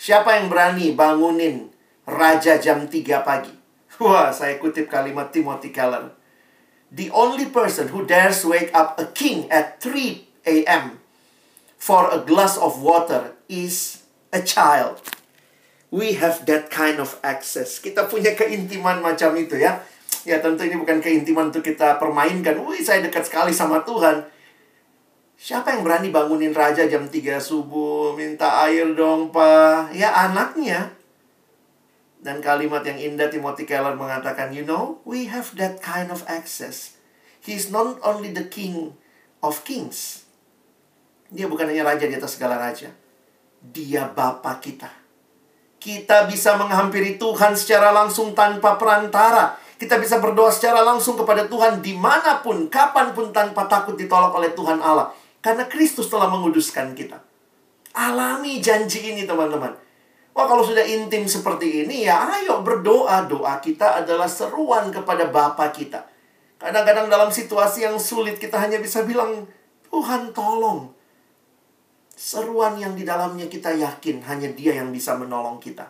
Siapa 0.00 0.40
yang 0.40 0.48
berani 0.48 0.96
bangunin 0.96 1.68
raja 2.08 2.56
jam 2.56 2.88
3 2.88 3.20
pagi? 3.20 3.52
Wah, 4.00 4.32
saya 4.32 4.56
kutip 4.56 4.88
kalimat 4.88 5.36
Timothy 5.36 5.68
Keller. 5.68 6.16
The 6.88 7.12
only 7.12 7.52
person 7.52 7.92
who 7.92 8.08
dares 8.08 8.40
wake 8.40 8.72
up 8.72 8.96
a 8.96 9.04
king 9.12 9.44
at 9.52 9.84
3 9.84 10.48
a.m. 10.48 11.04
for 11.76 12.08
a 12.08 12.24
glass 12.24 12.56
of 12.56 12.80
water 12.80 13.36
is 13.52 14.08
a 14.32 14.40
child. 14.40 15.17
We 15.88 16.20
have 16.20 16.44
that 16.44 16.68
kind 16.68 17.00
of 17.00 17.16
access. 17.24 17.80
Kita 17.80 18.04
punya 18.06 18.36
keintiman 18.36 19.00
macam 19.00 19.32
itu 19.40 19.56
ya. 19.56 19.80
Ya 20.28 20.42
tentu 20.44 20.68
ini 20.68 20.76
bukan 20.76 21.00
keintiman 21.00 21.48
untuk 21.48 21.64
kita 21.64 21.96
permainkan. 21.96 22.60
Wih, 22.60 22.84
saya 22.84 23.00
dekat 23.00 23.24
sekali 23.24 23.56
sama 23.56 23.80
Tuhan 23.86 24.28
Siapa 25.38 25.70
yang 25.70 25.86
berani 25.86 26.10
bangunin 26.10 26.50
raja 26.50 26.90
jam 26.90 27.06
3 27.06 27.38
subuh, 27.38 28.10
minta 28.18 28.66
air 28.66 28.90
dong, 28.98 29.30
Pak? 29.30 29.94
Ya 29.94 30.10
anaknya. 30.10 30.90
Dan 32.18 32.42
kalimat 32.42 32.82
yang 32.82 32.98
indah 32.98 33.30
Timothy 33.30 33.62
Keller 33.62 33.94
mengatakan, 33.94 34.50
you 34.50 34.66
know, 34.66 34.98
we 35.06 35.30
have 35.30 35.54
that 35.54 35.78
kind 35.78 36.10
of 36.10 36.26
access. 36.26 36.98
He 37.38 37.54
is 37.54 37.70
not 37.70 38.02
only 38.02 38.34
the 38.34 38.50
king 38.50 38.98
of 39.38 39.62
kings. 39.62 40.26
Dia 41.30 41.46
bukan 41.46 41.70
hanya 41.70 41.86
raja 41.86 42.10
di 42.10 42.18
atas 42.18 42.34
segala 42.34 42.58
raja. 42.58 42.90
Dia 43.62 44.10
Bapa 44.10 44.58
kita. 44.58 44.90
Kita 45.78 46.26
bisa 46.26 46.58
menghampiri 46.58 47.16
Tuhan 47.16 47.54
secara 47.54 47.94
langsung 47.94 48.34
tanpa 48.34 48.74
perantara. 48.74 49.54
Kita 49.78 49.94
bisa 50.02 50.18
berdoa 50.18 50.50
secara 50.50 50.82
langsung 50.82 51.14
kepada 51.14 51.46
Tuhan 51.46 51.78
di 51.78 51.94
mana 51.94 52.42
pun, 52.42 52.66
kapan 52.66 53.14
pun 53.14 53.30
tanpa 53.30 53.70
takut 53.70 53.94
ditolak 53.94 54.34
oleh 54.34 54.50
Tuhan 54.50 54.82
Allah. 54.82 55.14
Karena 55.38 55.70
Kristus 55.70 56.10
telah 56.10 56.26
menguduskan 56.26 56.98
kita. 56.98 57.22
Alami 57.94 58.58
janji 58.58 59.14
ini 59.14 59.22
teman-teman. 59.22 59.70
Wah 60.34 60.46
kalau 60.46 60.62
sudah 60.62 60.82
intim 60.86 61.26
seperti 61.26 61.86
ini 61.86 62.06
ya 62.06 62.26
ayo 62.42 62.62
berdoa. 62.62 63.26
Doa 63.26 63.58
kita 63.62 64.02
adalah 64.02 64.26
seruan 64.26 64.90
kepada 64.90 65.30
Bapa 65.30 65.70
kita. 65.70 66.06
Kadang-kadang 66.58 67.06
dalam 67.06 67.30
situasi 67.30 67.86
yang 67.86 68.02
sulit 68.02 68.42
kita 68.42 68.58
hanya 68.58 68.82
bisa 68.82 69.06
bilang, 69.06 69.46
Tuhan 69.86 70.34
tolong. 70.34 70.90
Seruan 72.18 72.74
yang 72.82 72.98
di 72.98 73.06
dalamnya 73.06 73.46
kita 73.46 73.70
yakin 73.78 74.26
hanya 74.26 74.50
dia 74.50 74.74
yang 74.74 74.90
bisa 74.90 75.14
menolong 75.14 75.62
kita. 75.62 75.86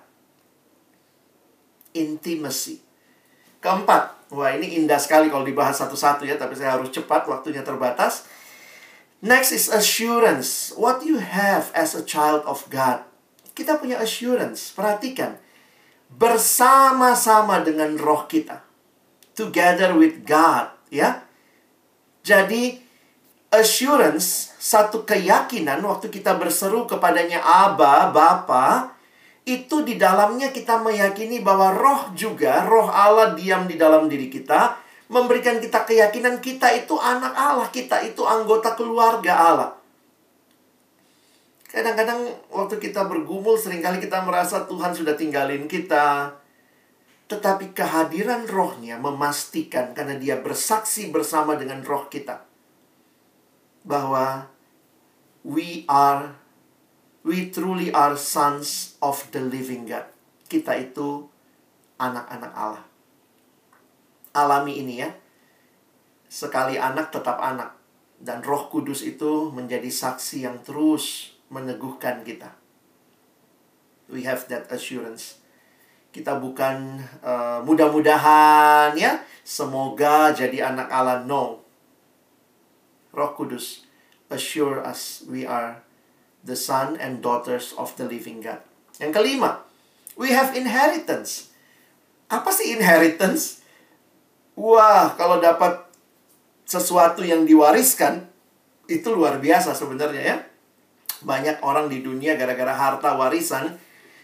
Intimacy. 1.97 2.85
Keempat, 3.65 4.29
wah 4.37 4.53
ini 4.53 4.77
indah 4.77 5.01
sekali 5.01 5.33
kalau 5.33 5.49
dibahas 5.49 5.81
satu-satu 5.81 6.29
ya, 6.29 6.37
tapi 6.37 6.53
saya 6.53 6.77
harus 6.77 6.93
cepat, 6.93 7.25
waktunya 7.25 7.65
terbatas. 7.65 8.29
Next 9.25 9.57
is 9.57 9.73
assurance. 9.73 10.71
What 10.77 11.01
you 11.01 11.17
have 11.17 11.73
as 11.73 11.97
a 11.97 12.05
child 12.05 12.45
of 12.45 12.69
God. 12.69 13.09
Kita 13.57 13.81
punya 13.81 13.97
assurance. 13.97 14.71
Perhatikan. 14.71 15.41
Bersama-sama 16.13 17.65
dengan 17.65 17.97
roh 17.97 18.29
kita. 18.29 18.63
Together 19.33 19.97
with 19.97 20.29
God. 20.29 20.71
Ya. 20.93 21.27
Jadi, 22.23 22.85
assurance, 23.49 24.53
satu 24.61 25.09
keyakinan 25.09 25.81
waktu 25.85 26.13
kita 26.13 26.37
berseru 26.37 26.85
kepadanya 26.85 27.41
Aba, 27.41 28.13
Bapa, 28.13 28.93
itu 29.49 29.81
di 29.81 29.97
dalamnya 29.97 30.53
kita 30.53 30.77
meyakini 30.85 31.41
bahwa 31.41 31.73
roh 31.73 32.13
juga, 32.13 32.69
roh 32.69 32.93
Allah 32.93 33.33
diam 33.33 33.65
di 33.65 33.81
dalam 33.81 34.05
diri 34.05 34.29
kita, 34.29 34.77
memberikan 35.09 35.57
kita 35.57 35.89
keyakinan 35.89 36.45
kita 36.45 36.69
itu 36.77 37.01
anak 37.01 37.33
Allah, 37.33 37.69
kita 37.73 38.05
itu 38.05 38.21
anggota 38.29 38.77
keluarga 38.77 39.33
Allah. 39.33 39.71
Kadang-kadang 41.69 42.25
waktu 42.49 42.81
kita 42.81 43.05
bergumul 43.05 43.61
sering 43.61 43.85
kali 43.85 44.01
kita 44.01 44.25
merasa 44.25 44.65
Tuhan 44.65 44.93
sudah 44.97 45.13
tinggalin 45.13 45.69
kita. 45.69 46.33
Tetapi 47.29 47.77
kehadiran 47.77 48.49
rohnya 48.49 48.97
memastikan 48.97 49.93
karena 49.93 50.17
dia 50.17 50.41
bersaksi 50.41 51.13
bersama 51.13 51.61
dengan 51.61 51.85
roh 51.85 52.09
kita. 52.09 52.48
Bahwa 53.89 54.53
we 55.41 55.89
are, 55.89 56.37
we 57.25 57.49
truly 57.49 57.89
are 57.89 58.21
sons 58.21 59.01
of 59.01 59.25
the 59.33 59.41
living 59.41 59.89
God. 59.89 60.05
Kita 60.45 60.77
itu 60.77 61.25
anak-anak 61.97 62.53
Allah. 62.53 62.85
Alami 64.37 64.85
ini 64.85 65.01
ya. 65.01 65.11
Sekali 66.29 66.77
anak 66.77 67.09
tetap 67.09 67.41
anak. 67.41 67.75
Dan 68.19 68.45
roh 68.45 68.69
kudus 68.69 69.01
itu 69.07 69.49
menjadi 69.49 69.89
saksi 69.89 70.45
yang 70.45 70.61
terus 70.61 71.33
meneguhkan 71.49 72.27
kita. 72.27 72.53
We 74.09 74.25
have 74.25 74.49
that 74.53 74.69
assurance. 74.69 75.41
Kita 76.09 76.41
bukan 76.41 77.05
uh, 77.21 77.61
mudah-mudahan 77.63 78.97
ya, 78.97 79.21
semoga 79.45 80.33
jadi 80.33 80.73
anak 80.73 80.89
Allah. 80.89 81.23
No. 81.29 81.68
Roh 83.13 83.33
Kudus 83.37 83.89
assure 84.29 84.85
us 84.85 85.25
we 85.25 85.49
are 85.49 85.81
the 86.45 86.57
son 86.57 86.97
and 87.01 87.21
daughters 87.25 87.75
of 87.77 87.93
the 87.97 88.07
living 88.07 88.45
God. 88.45 88.63
Yang 89.01 89.13
kelima, 89.19 89.65
we 90.15 90.35
have 90.35 90.55
inheritance. 90.55 91.51
Apa 92.29 92.53
sih 92.53 92.77
inheritance? 92.77 93.65
Wah, 94.59 95.15
kalau 95.15 95.39
dapat 95.39 95.87
sesuatu 96.69 97.25
yang 97.25 97.49
diwariskan, 97.49 98.27
itu 98.91 99.09
luar 99.15 99.41
biasa 99.41 99.73
sebenarnya 99.73 100.23
ya. 100.23 100.37
Banyak 101.25 101.65
orang 101.65 101.89
di 101.89 102.05
dunia 102.05 102.35
gara-gara 102.37 102.75
harta 102.75 103.17
warisan 103.17 103.77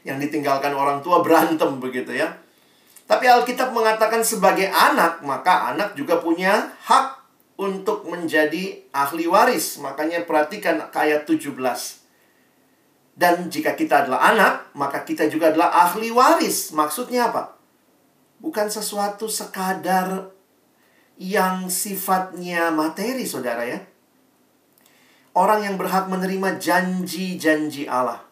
yang 0.05 0.21
ditinggalkan 0.21 0.77
orang 0.77 1.01
tua 1.01 1.25
berantem 1.25 1.81
begitu 1.81 2.13
ya. 2.13 2.37
Tapi 3.05 3.29
Alkitab 3.29 3.73
mengatakan 3.73 4.25
sebagai 4.25 4.69
anak, 4.69 5.21
maka 5.25 5.73
anak 5.73 5.93
juga 5.97 6.21
punya 6.21 6.73
hak 6.85 7.24
untuk 7.55 8.07
menjadi 8.07 8.83
ahli 8.91 9.27
waris. 9.31 9.79
Makanya 9.79 10.27
perhatikan 10.27 10.91
ayat 10.91 11.27
17. 11.29 11.55
Dan 13.15 13.47
jika 13.47 13.79
kita 13.79 14.07
adalah 14.07 14.35
anak, 14.35 14.55
maka 14.75 15.07
kita 15.07 15.31
juga 15.31 15.55
adalah 15.55 15.71
ahli 15.87 16.11
waris. 16.11 16.75
Maksudnya 16.75 17.31
apa? 17.31 17.55
Bukan 18.43 18.67
sesuatu 18.67 19.31
sekadar 19.31 20.35
yang 21.15 21.71
sifatnya 21.71 22.75
materi, 22.75 23.23
saudara 23.23 23.63
ya 23.63 23.79
orang 25.35 25.67
yang 25.67 25.77
berhak 25.77 26.07
menerima 26.07 26.63
janji-janji 26.63 27.91
Allah. 27.91 28.23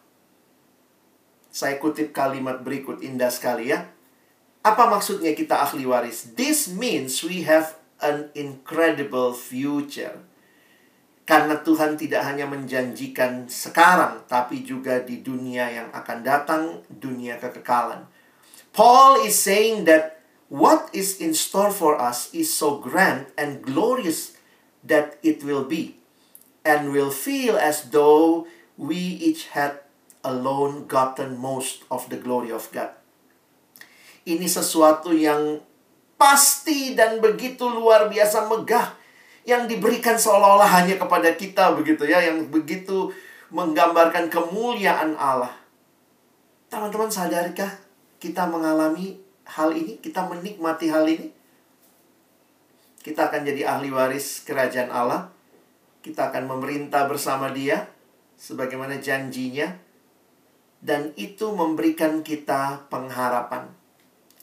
Saya 1.53 1.77
kutip 1.77 2.15
kalimat 2.15 2.65
berikut 2.65 3.03
indah 3.05 3.29
sekali 3.29 3.69
ya. 3.69 3.85
Apa 4.63 4.89
maksudnya 4.89 5.35
kita 5.35 5.59
ahli 5.59 5.85
waris? 5.85 6.33
This 6.33 6.71
means 6.71 7.19
we 7.21 7.43
have 7.45 7.77
an 8.03 8.29
incredible 8.35 9.31
future. 9.31 10.19
Karena 11.23 11.63
Tuhan 11.63 11.95
tidak 11.95 12.27
hanya 12.27 12.43
menjanjikan 12.43 13.47
sekarang, 13.47 14.27
tapi 14.27 14.67
juga 14.67 14.99
di 14.99 15.23
dunia 15.23 15.71
yang 15.71 15.87
akan 15.95 16.19
datang, 16.19 16.63
dunia 16.91 17.39
kekekalan. 17.39 18.03
Paul 18.75 19.23
is 19.23 19.39
saying 19.39 19.87
that 19.87 20.19
what 20.51 20.91
is 20.91 21.23
in 21.23 21.31
store 21.31 21.71
for 21.71 21.95
us 21.95 22.27
is 22.35 22.51
so 22.51 22.83
grand 22.83 23.31
and 23.39 23.63
glorious 23.63 24.35
that 24.83 25.15
it 25.23 25.47
will 25.47 25.63
be 25.63 26.03
and 26.67 26.91
will 26.91 27.11
feel 27.11 27.55
as 27.55 27.95
though 27.95 28.43
we 28.75 28.97
each 28.99 29.55
had 29.55 29.79
alone 30.23 30.87
gotten 30.87 31.39
most 31.39 31.87
of 31.87 32.07
the 32.11 32.19
glory 32.19 32.51
of 32.51 32.67
God. 32.71 32.91
Ini 34.23 34.47
sesuatu 34.47 35.11
yang 35.11 35.59
pasti 36.15 36.93
dan 36.93 37.19
begitu 37.19 37.67
luar 37.67 38.07
biasa 38.07 38.47
megah 38.47 38.95
yang 39.43 39.67
diberikan 39.67 40.15
seolah-olah 40.15 40.69
hanya 40.81 40.95
kepada 40.95 41.35
kita 41.35 41.75
begitu 41.75 42.07
ya, 42.07 42.23
yang 42.23 42.47
begitu 42.47 43.11
menggambarkan 43.51 44.31
kemuliaan 44.31 45.19
Allah. 45.19 45.51
Teman-teman 46.71 47.11
sadarkah 47.11 47.69
kita 48.17 48.47
mengalami 48.47 49.19
hal 49.45 49.75
ini, 49.75 49.99
kita 49.99 50.25
menikmati 50.25 50.87
hal 50.89 51.03
ini? 51.05 51.29
Kita 53.03 53.27
akan 53.27 53.43
jadi 53.43 53.67
ahli 53.67 53.91
waris 53.91 54.47
kerajaan 54.47 54.87
Allah 54.87 55.33
kita 56.03 56.29
akan 56.29 56.51
memerintah 56.51 57.07
bersama 57.07 57.49
dia 57.55 57.87
sebagaimana 58.35 58.99
janjinya 58.99 59.79
dan 60.83 61.15
itu 61.15 61.55
memberikan 61.55 62.19
kita 62.27 62.91
pengharapan. 62.91 63.71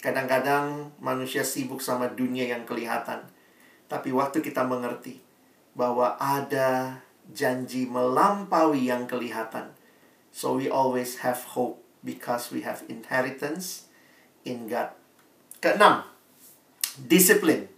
Kadang-kadang 0.00 0.96
manusia 0.96 1.44
sibuk 1.44 1.84
sama 1.84 2.08
dunia 2.08 2.48
yang 2.48 2.64
kelihatan. 2.64 3.20
Tapi 3.84 4.08
waktu 4.16 4.40
kita 4.40 4.64
mengerti 4.64 5.20
bahwa 5.76 6.16
ada 6.16 7.04
janji 7.30 7.84
melampaui 7.84 8.88
yang 8.88 9.04
kelihatan. 9.04 9.76
So 10.32 10.56
we 10.56 10.72
always 10.72 11.20
have 11.20 11.44
hope 11.52 11.84
because 12.00 12.48
we 12.48 12.64
have 12.64 12.80
inheritance 12.88 13.90
in 14.48 14.72
God. 14.72 14.96
Keenam, 15.60 16.08
disiplin. 16.96 17.68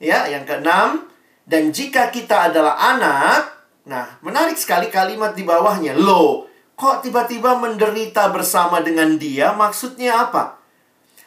Ya, 0.00 0.26
yang 0.26 0.48
keenam, 0.48 1.12
dan 1.44 1.70
jika 1.70 2.08
kita 2.08 2.48
adalah 2.50 2.76
anak, 2.80 3.52
nah 3.84 4.16
menarik 4.24 4.56
sekali 4.56 4.88
kalimat 4.88 5.36
di 5.36 5.44
bawahnya. 5.44 5.92
Loh, 5.92 6.48
kok 6.72 7.04
tiba-tiba 7.04 7.60
menderita 7.60 8.32
bersama 8.32 8.80
dengan 8.80 9.20
dia? 9.20 9.52
Maksudnya 9.52 10.24
apa? 10.28 10.53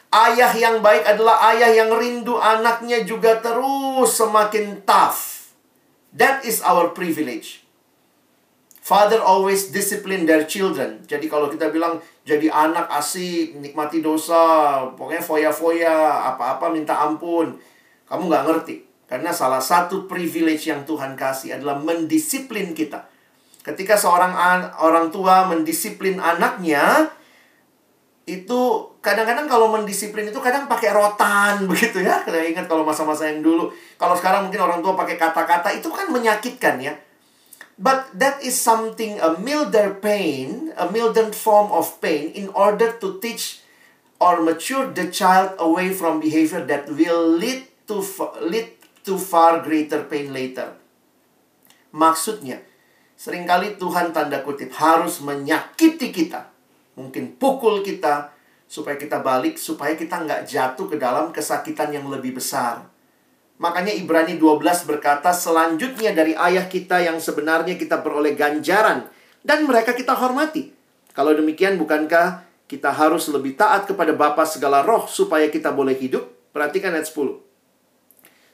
Ayah 0.08 0.56
yang 0.56 0.80
baik 0.80 1.04
adalah 1.04 1.52
ayah 1.52 1.68
yang 1.68 1.92
rindu 1.92 2.40
anaknya 2.40 3.04
juga 3.04 3.44
terus 3.44 4.16
semakin 4.16 4.80
tough. 4.88 5.52
That 6.16 6.48
is 6.48 6.64
our 6.64 6.96
privilege. 6.96 7.68
Father 8.80 9.20
always 9.20 9.68
discipline 9.68 10.24
their 10.24 10.48
children. 10.48 11.04
Jadi 11.04 11.28
kalau 11.28 11.52
kita 11.52 11.68
bilang 11.68 12.00
jadi 12.24 12.48
anak 12.48 12.88
asik, 12.88 13.60
nikmati 13.60 14.00
dosa, 14.00 14.80
pokoknya 14.96 15.20
foya-foya, 15.20 16.24
apa-apa 16.32 16.72
minta 16.72 16.96
ampun. 16.96 17.60
Kamu 18.08 18.32
nggak 18.32 18.44
ngerti. 18.48 18.88
Karena 19.04 19.28
salah 19.28 19.60
satu 19.60 20.08
privilege 20.08 20.72
yang 20.72 20.88
Tuhan 20.88 21.20
kasih 21.20 21.60
adalah 21.60 21.76
mendisiplin 21.76 22.72
kita. 22.72 23.04
Ketika 23.60 24.00
seorang 24.00 24.32
an 24.32 24.72
orang 24.80 25.12
tua 25.12 25.44
mendisiplin 25.44 26.16
anaknya, 26.16 27.12
itu 28.24 28.88
kadang-kadang 29.08 29.48
kalau 29.48 29.72
mendisiplin 29.72 30.28
itu 30.28 30.36
kadang 30.44 30.68
pakai 30.68 30.92
rotan 30.92 31.64
begitu 31.70 32.04
ya. 32.04 32.20
Kita 32.20 32.36
ingat 32.36 32.68
kalau 32.68 32.84
masa-masa 32.84 33.32
yang 33.32 33.40
dulu. 33.40 33.72
Kalau 33.96 34.12
sekarang 34.12 34.44
mungkin 34.44 34.60
orang 34.60 34.84
tua 34.84 34.92
pakai 34.92 35.16
kata-kata 35.16 35.72
itu 35.72 35.88
kan 35.88 36.12
menyakitkan 36.12 36.76
ya. 36.76 36.92
But 37.78 38.10
that 38.18 38.42
is 38.42 38.58
something 38.58 39.22
a 39.22 39.38
milder 39.38 39.96
pain, 40.02 40.74
a 40.76 40.90
milder 40.90 41.30
form 41.30 41.70
of 41.70 42.02
pain 42.02 42.34
in 42.34 42.50
order 42.50 42.90
to 42.98 43.22
teach 43.22 43.62
or 44.18 44.42
mature 44.42 44.90
the 44.90 45.06
child 45.14 45.54
away 45.62 45.94
from 45.94 46.18
behavior 46.18 46.66
that 46.66 46.90
will 46.90 47.22
lead 47.22 47.70
to 47.86 48.02
lead 48.42 48.74
to 49.06 49.14
far 49.14 49.62
greater 49.62 50.02
pain 50.10 50.34
later. 50.34 50.74
Maksudnya, 51.94 52.60
sering 53.14 53.46
kali 53.46 53.78
Tuhan 53.78 54.10
tanda 54.10 54.42
kutip 54.42 54.74
harus 54.74 55.22
menyakiti 55.22 56.10
kita. 56.10 56.50
Mungkin 56.98 57.38
pukul 57.38 57.86
kita, 57.86 58.34
supaya 58.68 59.00
kita 59.00 59.24
balik, 59.24 59.56
supaya 59.56 59.96
kita 59.96 60.22
nggak 60.22 60.44
jatuh 60.44 60.86
ke 60.92 61.00
dalam 61.00 61.32
kesakitan 61.32 61.88
yang 61.88 62.04
lebih 62.12 62.36
besar. 62.36 62.84
Makanya 63.58 63.90
Ibrani 63.90 64.38
12 64.38 64.86
berkata, 64.86 65.34
selanjutnya 65.34 66.14
dari 66.14 66.36
ayah 66.36 66.68
kita 66.70 67.02
yang 67.02 67.18
sebenarnya 67.18 67.74
kita 67.74 67.98
beroleh 68.04 68.36
ganjaran, 68.36 69.08
dan 69.42 69.64
mereka 69.64 69.96
kita 69.96 70.14
hormati. 70.14 70.70
Kalau 71.16 71.34
demikian, 71.34 71.74
bukankah 71.80 72.46
kita 72.68 72.92
harus 72.92 73.26
lebih 73.32 73.56
taat 73.56 73.88
kepada 73.88 74.12
Bapa 74.14 74.44
segala 74.44 74.84
roh 74.84 75.08
supaya 75.08 75.48
kita 75.48 75.72
boleh 75.74 75.96
hidup? 75.96 76.28
Perhatikan 76.52 76.92
ayat 76.94 77.08
10. 77.10 77.40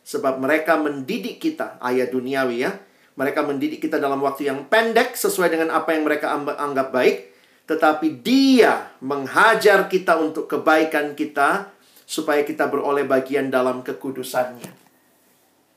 Sebab 0.06 0.40
mereka 0.40 0.78
mendidik 0.78 1.42
kita, 1.42 1.76
ayat 1.82 2.14
duniawi 2.14 2.64
ya. 2.64 2.72
Mereka 3.18 3.44
mendidik 3.44 3.82
kita 3.82 3.98
dalam 3.98 4.22
waktu 4.22 4.46
yang 4.48 4.70
pendek 4.70 5.18
sesuai 5.18 5.50
dengan 5.50 5.74
apa 5.74 5.92
yang 5.92 6.06
mereka 6.06 6.30
anggap 6.32 6.94
baik. 6.94 7.33
Tetapi 7.64 8.20
dia 8.20 8.92
menghajar 9.00 9.88
kita 9.88 10.20
untuk 10.20 10.48
kebaikan 10.48 11.16
kita 11.16 11.72
supaya 12.04 12.44
kita 12.44 12.68
beroleh 12.68 13.08
bagian 13.08 13.48
dalam 13.48 13.80
kekudusannya. 13.80 14.84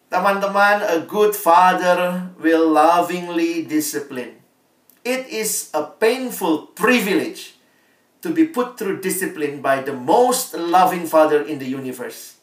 Teman-teman, 0.07 0.83
a 0.83 1.03
good 1.03 1.35
father 1.35 2.31
will 2.39 2.67
lovingly 2.67 3.63
discipline. 3.63 4.39
It 5.07 5.27
is 5.31 5.71
a 5.71 5.83
painful 5.87 6.75
privilege 6.75 7.55
to 8.19 8.31
be 8.35 8.43
put 8.43 8.75
through 8.75 8.99
discipline 8.99 9.63
by 9.63 9.79
the 9.79 9.95
most 9.95 10.51
loving 10.55 11.07
father 11.07 11.43
in 11.43 11.59
the 11.59 11.67
universe 11.67 12.37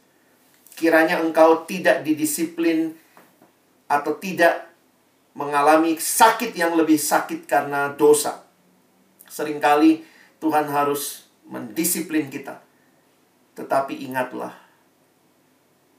kiranya 0.75 1.23
engkau 1.23 1.63
tidak 1.65 2.03
didisiplin 2.03 2.99
atau 3.87 4.19
tidak 4.19 4.75
mengalami 5.35 5.99
sakit 5.99 6.55
yang 6.55 6.75
lebih 6.75 6.99
sakit 6.99 7.47
karena 7.47 7.95
dosa. 7.95 8.44
Seringkali 9.35 10.07
Tuhan 10.39 10.71
harus 10.71 11.27
mendisiplin 11.51 12.31
kita. 12.31 12.63
Tetapi 13.59 14.07
ingatlah, 14.07 14.55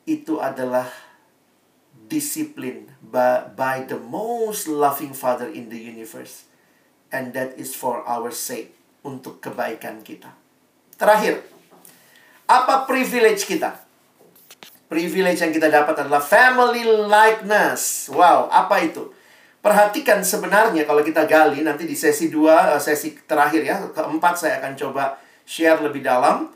itu 0.08 0.40
adalah 0.40 0.88
disiplin 2.08 2.88
by, 3.04 3.52
by 3.52 3.84
the 3.84 4.00
most 4.00 4.72
loving 4.72 5.12
Father 5.12 5.52
in 5.52 5.68
the 5.68 5.80
universe. 5.80 6.48
And 7.12 7.36
that 7.36 7.60
is 7.60 7.76
for 7.76 8.04
our 8.08 8.32
sake, 8.32 8.76
untuk 9.06 9.38
kebaikan 9.40 10.02
kita. 10.02 10.34
Terakhir, 10.98 11.46
apa 12.50 12.90
privilege 12.90 13.46
kita? 13.46 13.78
Privilege 14.90 15.40
yang 15.46 15.54
kita 15.54 15.70
dapat 15.70 15.96
adalah 16.02 16.20
family 16.20 16.84
likeness. 16.86 18.10
Wow, 18.10 18.50
apa 18.50 18.82
itu? 18.82 19.14
Perhatikan 19.66 20.22
sebenarnya 20.22 20.86
kalau 20.86 21.02
kita 21.02 21.26
gali 21.26 21.66
nanti 21.66 21.90
di 21.90 21.98
sesi 21.98 22.30
2, 22.30 22.78
eh, 22.78 22.82
sesi 22.82 23.18
terakhir 23.26 23.66
ya, 23.66 23.90
keempat 23.90 24.38
saya 24.38 24.62
akan 24.62 24.78
coba 24.78 25.18
share 25.42 25.82
lebih 25.82 26.06
dalam. 26.06 26.54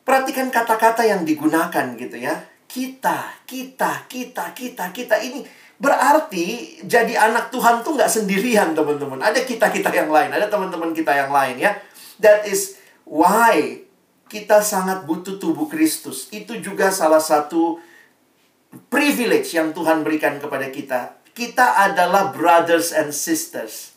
Perhatikan 0.00 0.48
kata-kata 0.48 1.04
yang 1.04 1.28
digunakan 1.28 1.92
gitu 2.00 2.16
ya. 2.16 2.40
Kita, 2.64 3.44
kita, 3.44 4.08
kita, 4.08 4.56
kita, 4.56 4.84
kita 4.96 5.16
ini 5.20 5.44
berarti 5.76 6.80
jadi 6.88 7.20
anak 7.28 7.52
Tuhan 7.52 7.84
tuh 7.84 8.00
nggak 8.00 8.08
sendirian 8.08 8.72
teman-teman. 8.72 9.20
Ada 9.20 9.44
kita-kita 9.44 9.92
yang 9.92 10.08
lain, 10.08 10.32
ada 10.32 10.48
teman-teman 10.48 10.96
kita 10.96 11.12
yang 11.12 11.28
lain 11.28 11.60
ya. 11.60 11.76
That 12.16 12.48
is 12.48 12.80
why 13.04 13.84
kita 14.32 14.64
sangat 14.64 15.04
butuh 15.04 15.36
tubuh 15.36 15.68
Kristus. 15.68 16.32
Itu 16.32 16.56
juga 16.64 16.88
salah 16.88 17.20
satu 17.20 17.76
privilege 18.88 19.52
yang 19.52 19.76
Tuhan 19.76 20.00
berikan 20.00 20.40
kepada 20.40 20.72
kita 20.72 21.17
kita 21.38 21.78
adalah 21.78 22.34
brothers 22.34 22.90
and 22.90 23.14
sisters. 23.14 23.94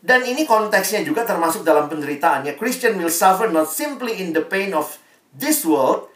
Dan 0.00 0.24
ini 0.24 0.48
konteksnya 0.48 1.04
juga 1.04 1.28
termasuk 1.28 1.60
dalam 1.60 1.92
penderitaannya. 1.92 2.56
Christian 2.56 2.96
will 2.96 3.12
suffer 3.12 3.52
not 3.52 3.68
simply 3.68 4.16
in 4.16 4.32
the 4.32 4.40
pain 4.40 4.72
of 4.72 4.96
this 5.36 5.68
world 5.68 6.08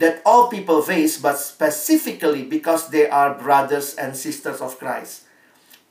that 0.00 0.24
all 0.24 0.48
people 0.48 0.80
face, 0.80 1.20
but 1.20 1.36
specifically 1.36 2.40
because 2.40 2.88
they 2.88 3.04
are 3.04 3.36
brothers 3.36 3.92
and 4.00 4.16
sisters 4.16 4.64
of 4.64 4.80
Christ. 4.80 5.28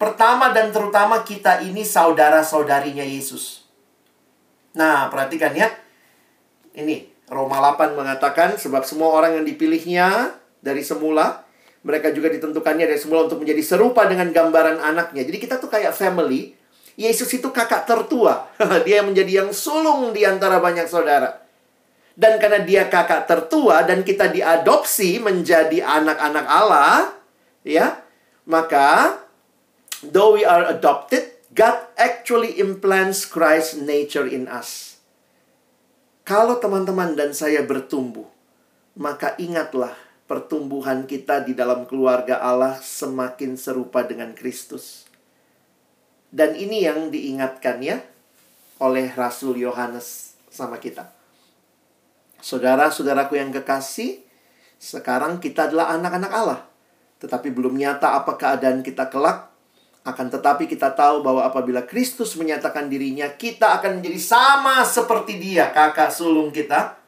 Pertama 0.01 0.49
dan 0.51 0.73
terutama 0.73 1.21
kita 1.21 1.61
ini 1.61 1.85
saudara-saudarinya 1.85 3.05
Yesus. 3.05 3.63
Nah, 4.73 5.07
perhatikan 5.07 5.53
ya. 5.53 5.69
Ini, 6.73 7.29
Roma 7.29 7.61
8 7.61 7.93
mengatakan, 7.93 8.57
sebab 8.57 8.83
semua 8.83 9.13
orang 9.13 9.39
yang 9.39 9.45
dipilihnya 9.45 10.33
dari 10.59 10.81
semula, 10.81 11.45
mereka 11.83 12.15
juga 12.15 12.31
ditentukannya 12.31 12.87
dari 12.87 12.99
semula 12.99 13.27
untuk 13.27 13.43
menjadi 13.43 13.59
serupa 13.59 14.07
dengan 14.07 14.31
gambaran 14.31 14.79
anaknya. 14.79 15.27
Jadi 15.27 15.37
kita 15.37 15.59
tuh 15.59 15.67
kayak 15.67 15.91
family. 15.91 16.55
Yesus 16.95 17.27
itu 17.35 17.51
kakak 17.51 17.83
tertua. 17.83 18.47
dia 18.87 19.03
yang 19.03 19.11
menjadi 19.11 19.43
yang 19.43 19.51
sulung 19.51 20.15
di 20.15 20.23
antara 20.23 20.63
banyak 20.63 20.87
saudara. 20.87 21.43
Dan 22.13 22.39
karena 22.39 22.63
dia 22.63 22.87
kakak 22.87 23.27
tertua 23.27 23.83
dan 23.83 24.05
kita 24.05 24.29
diadopsi 24.31 25.17
menjadi 25.17 25.81
anak-anak 25.81 26.45
Allah, 26.45 27.09
ya, 27.65 27.99
maka 28.45 29.17
though 30.05 30.37
we 30.37 30.45
are 30.45 30.69
adopted, 30.69 31.33
God 31.51 31.89
actually 31.97 32.61
implants 32.61 33.25
Christ's 33.25 33.75
nature 33.81 34.29
in 34.29 34.45
us. 34.45 35.01
Kalau 36.23 36.61
teman-teman 36.61 37.17
dan 37.17 37.33
saya 37.33 37.65
bertumbuh, 37.65 38.29
maka 38.93 39.33
ingatlah 39.41 40.02
pertumbuhan 40.33 41.05
kita 41.05 41.45
di 41.45 41.53
dalam 41.53 41.85
keluarga 41.85 42.41
Allah 42.41 42.81
semakin 42.81 43.53
serupa 43.53 44.01
dengan 44.01 44.33
Kristus. 44.33 45.05
Dan 46.33 46.57
ini 46.57 46.81
yang 46.81 47.13
diingatkan 47.13 47.77
ya 47.85 48.01
oleh 48.81 49.13
Rasul 49.13 49.61
Yohanes 49.61 50.33
sama 50.49 50.81
kita. 50.81 51.13
Saudara-saudaraku 52.41 53.37
yang 53.37 53.53
kekasih, 53.53 54.25
sekarang 54.81 55.37
kita 55.37 55.69
adalah 55.69 55.93
anak-anak 55.93 56.31
Allah. 56.33 56.65
Tetapi 57.21 57.53
belum 57.53 57.77
nyata 57.77 58.17
apa 58.17 58.33
keadaan 58.33 58.81
kita 58.81 59.13
kelak. 59.13 59.53
Akan 60.01 60.33
tetapi 60.33 60.65
kita 60.65 60.97
tahu 60.97 61.21
bahwa 61.21 61.45
apabila 61.45 61.85
Kristus 61.85 62.33
menyatakan 62.41 62.89
dirinya, 62.89 63.29
kita 63.37 63.77
akan 63.77 64.01
menjadi 64.01 64.17
sama 64.17 64.81
seperti 64.81 65.37
dia, 65.37 65.69
kakak 65.69 66.09
sulung 66.09 66.49
kita 66.49 67.02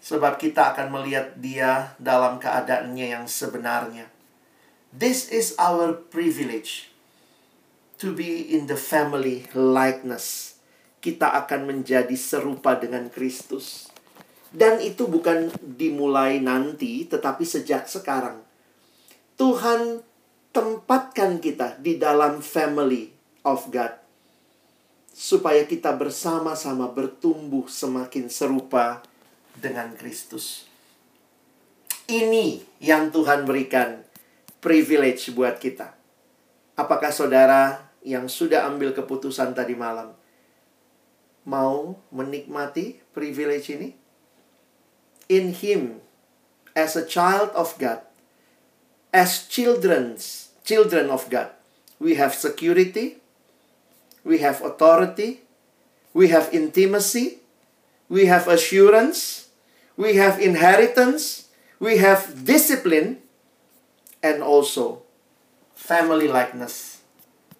sebab 0.00 0.38
kita 0.38 0.74
akan 0.74 0.92
melihat 0.92 1.34
dia 1.38 1.96
dalam 1.98 2.38
keadaannya 2.38 3.06
yang 3.16 3.26
sebenarnya. 3.26 4.06
This 4.94 5.28
is 5.28 5.52
our 5.60 5.92
privilege 5.92 6.88
to 8.00 8.12
be 8.12 8.44
in 8.48 8.68
the 8.68 8.78
family 8.78 9.48
likeness. 9.52 10.56
Kita 11.00 11.36
akan 11.44 11.68
menjadi 11.68 12.16
serupa 12.16 12.76
dengan 12.76 13.12
Kristus. 13.12 13.92
Dan 14.56 14.80
itu 14.80 15.04
bukan 15.04 15.52
dimulai 15.60 16.40
nanti, 16.40 17.04
tetapi 17.04 17.44
sejak 17.44 17.84
sekarang. 17.90 18.40
Tuhan 19.36 20.00
tempatkan 20.56 21.44
kita 21.44 21.76
di 21.76 22.00
dalam 22.00 22.40
family 22.40 23.12
of 23.44 23.68
God. 23.68 23.92
Supaya 25.12 25.68
kita 25.68 25.92
bersama-sama 25.92 26.88
bertumbuh 26.88 27.68
semakin 27.68 28.32
serupa 28.32 29.04
dengan 29.60 29.96
Kristus. 29.96 30.68
Ini 32.06 32.62
yang 32.78 33.10
Tuhan 33.10 33.42
berikan 33.42 34.06
privilege 34.62 35.34
buat 35.34 35.58
kita. 35.58 35.90
Apakah 36.78 37.10
saudara 37.10 37.90
yang 38.06 38.30
sudah 38.30 38.68
ambil 38.70 38.94
keputusan 38.94 39.56
tadi 39.56 39.74
malam 39.74 40.14
mau 41.46 41.98
menikmati 42.14 43.02
privilege 43.10 43.74
ini? 43.74 43.90
In 45.26 45.50
Him, 45.50 45.98
as 46.78 46.94
a 46.94 47.02
child 47.02 47.50
of 47.58 47.74
God, 47.82 48.06
as 49.10 49.48
children's 49.50 50.54
children 50.62 51.10
of 51.10 51.26
God, 51.26 51.50
we 51.98 52.14
have 52.14 52.36
security, 52.36 53.18
we 54.22 54.38
have 54.38 54.62
authority, 54.62 55.42
we 56.14 56.30
have 56.30 56.52
intimacy, 56.54 57.42
we 58.06 58.26
have 58.30 58.46
assurance, 58.46 59.45
we 59.96 60.16
have 60.16 60.38
inheritance, 60.40 61.48
we 61.80 61.96
have 61.98 62.44
discipline, 62.44 63.18
and 64.22 64.42
also 64.42 65.02
family 65.74 66.28
likeness 66.28 67.00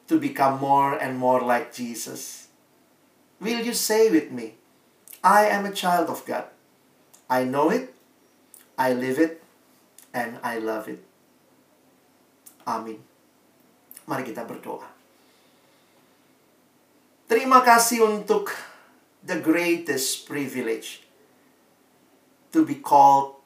to 0.08 0.20
become 0.20 0.60
more 0.60 0.94
and 0.94 1.18
more 1.18 1.40
like 1.40 1.72
Jesus. 1.72 2.48
Will 3.40 3.60
you 3.60 3.72
say 3.72 4.08
with 4.10 4.30
me, 4.30 4.54
I 5.24 5.48
am 5.48 5.64
a 5.64 5.72
child 5.72 6.08
of 6.08 6.24
God? 6.24 6.44
I 7.28 7.44
know 7.44 7.70
it, 7.70 7.92
I 8.78 8.92
live 8.92 9.18
it, 9.18 9.42
and 10.14 10.38
I 10.44 10.58
love 10.58 10.88
it. 10.88 11.02
Amin. 12.66 13.02
Mari 14.06 14.22
kita 14.22 14.46
berdoa. 14.46 14.86
Terima 17.26 17.58
kasih 17.66 18.06
untuk 18.06 18.54
the 19.26 19.42
greatest 19.42 20.30
privilege 20.30 21.05
to 22.56 22.64
be 22.64 22.80
called 22.80 23.36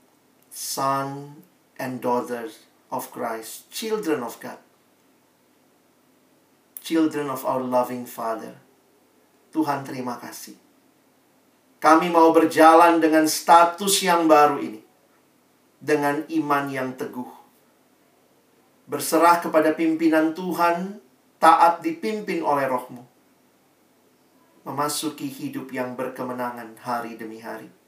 son 0.54 1.42
and 1.82 1.98
daughters 1.98 2.62
of 2.94 3.10
Christ, 3.10 3.66
children 3.74 4.22
of 4.22 4.38
God, 4.38 4.62
children 6.78 7.26
of 7.26 7.42
our 7.42 7.58
loving 7.58 8.06
Father. 8.06 8.54
Tuhan 9.50 9.82
terima 9.82 10.14
kasih. 10.22 10.54
Kami 11.82 12.06
mau 12.06 12.30
berjalan 12.30 13.02
dengan 13.02 13.26
status 13.26 13.98
yang 14.06 14.30
baru 14.30 14.62
ini. 14.62 14.78
Dengan 15.82 16.22
iman 16.30 16.70
yang 16.70 16.94
teguh. 16.94 17.32
Berserah 18.86 19.42
kepada 19.42 19.74
pimpinan 19.74 20.38
Tuhan, 20.38 21.02
taat 21.42 21.82
dipimpin 21.82 22.46
oleh 22.46 22.68
rohmu. 22.68 23.02
Memasuki 24.62 25.26
hidup 25.26 25.72
yang 25.74 25.98
berkemenangan 25.98 26.78
hari 26.84 27.18
demi 27.18 27.40
hari. 27.40 27.79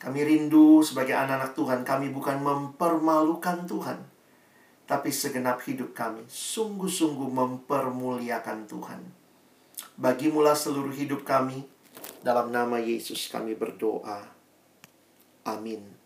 Kami 0.00 0.24
rindu 0.24 0.80
sebagai 0.80 1.12
anak-anak 1.12 1.52
Tuhan, 1.52 1.80
kami 1.84 2.08
bukan 2.08 2.40
mempermalukan 2.40 3.68
Tuhan, 3.68 4.00
tapi 4.88 5.12
segenap 5.12 5.60
hidup 5.68 5.92
kami 5.92 6.24
sungguh-sungguh 6.24 7.28
mempermuliakan 7.28 8.64
Tuhan. 8.64 9.04
Bagimulah 10.00 10.56
seluruh 10.56 10.96
hidup 10.96 11.28
kami, 11.28 11.68
dalam 12.24 12.48
nama 12.48 12.80
Yesus 12.80 13.28
kami 13.28 13.52
berdoa. 13.52 14.24
Amin. 15.44 15.99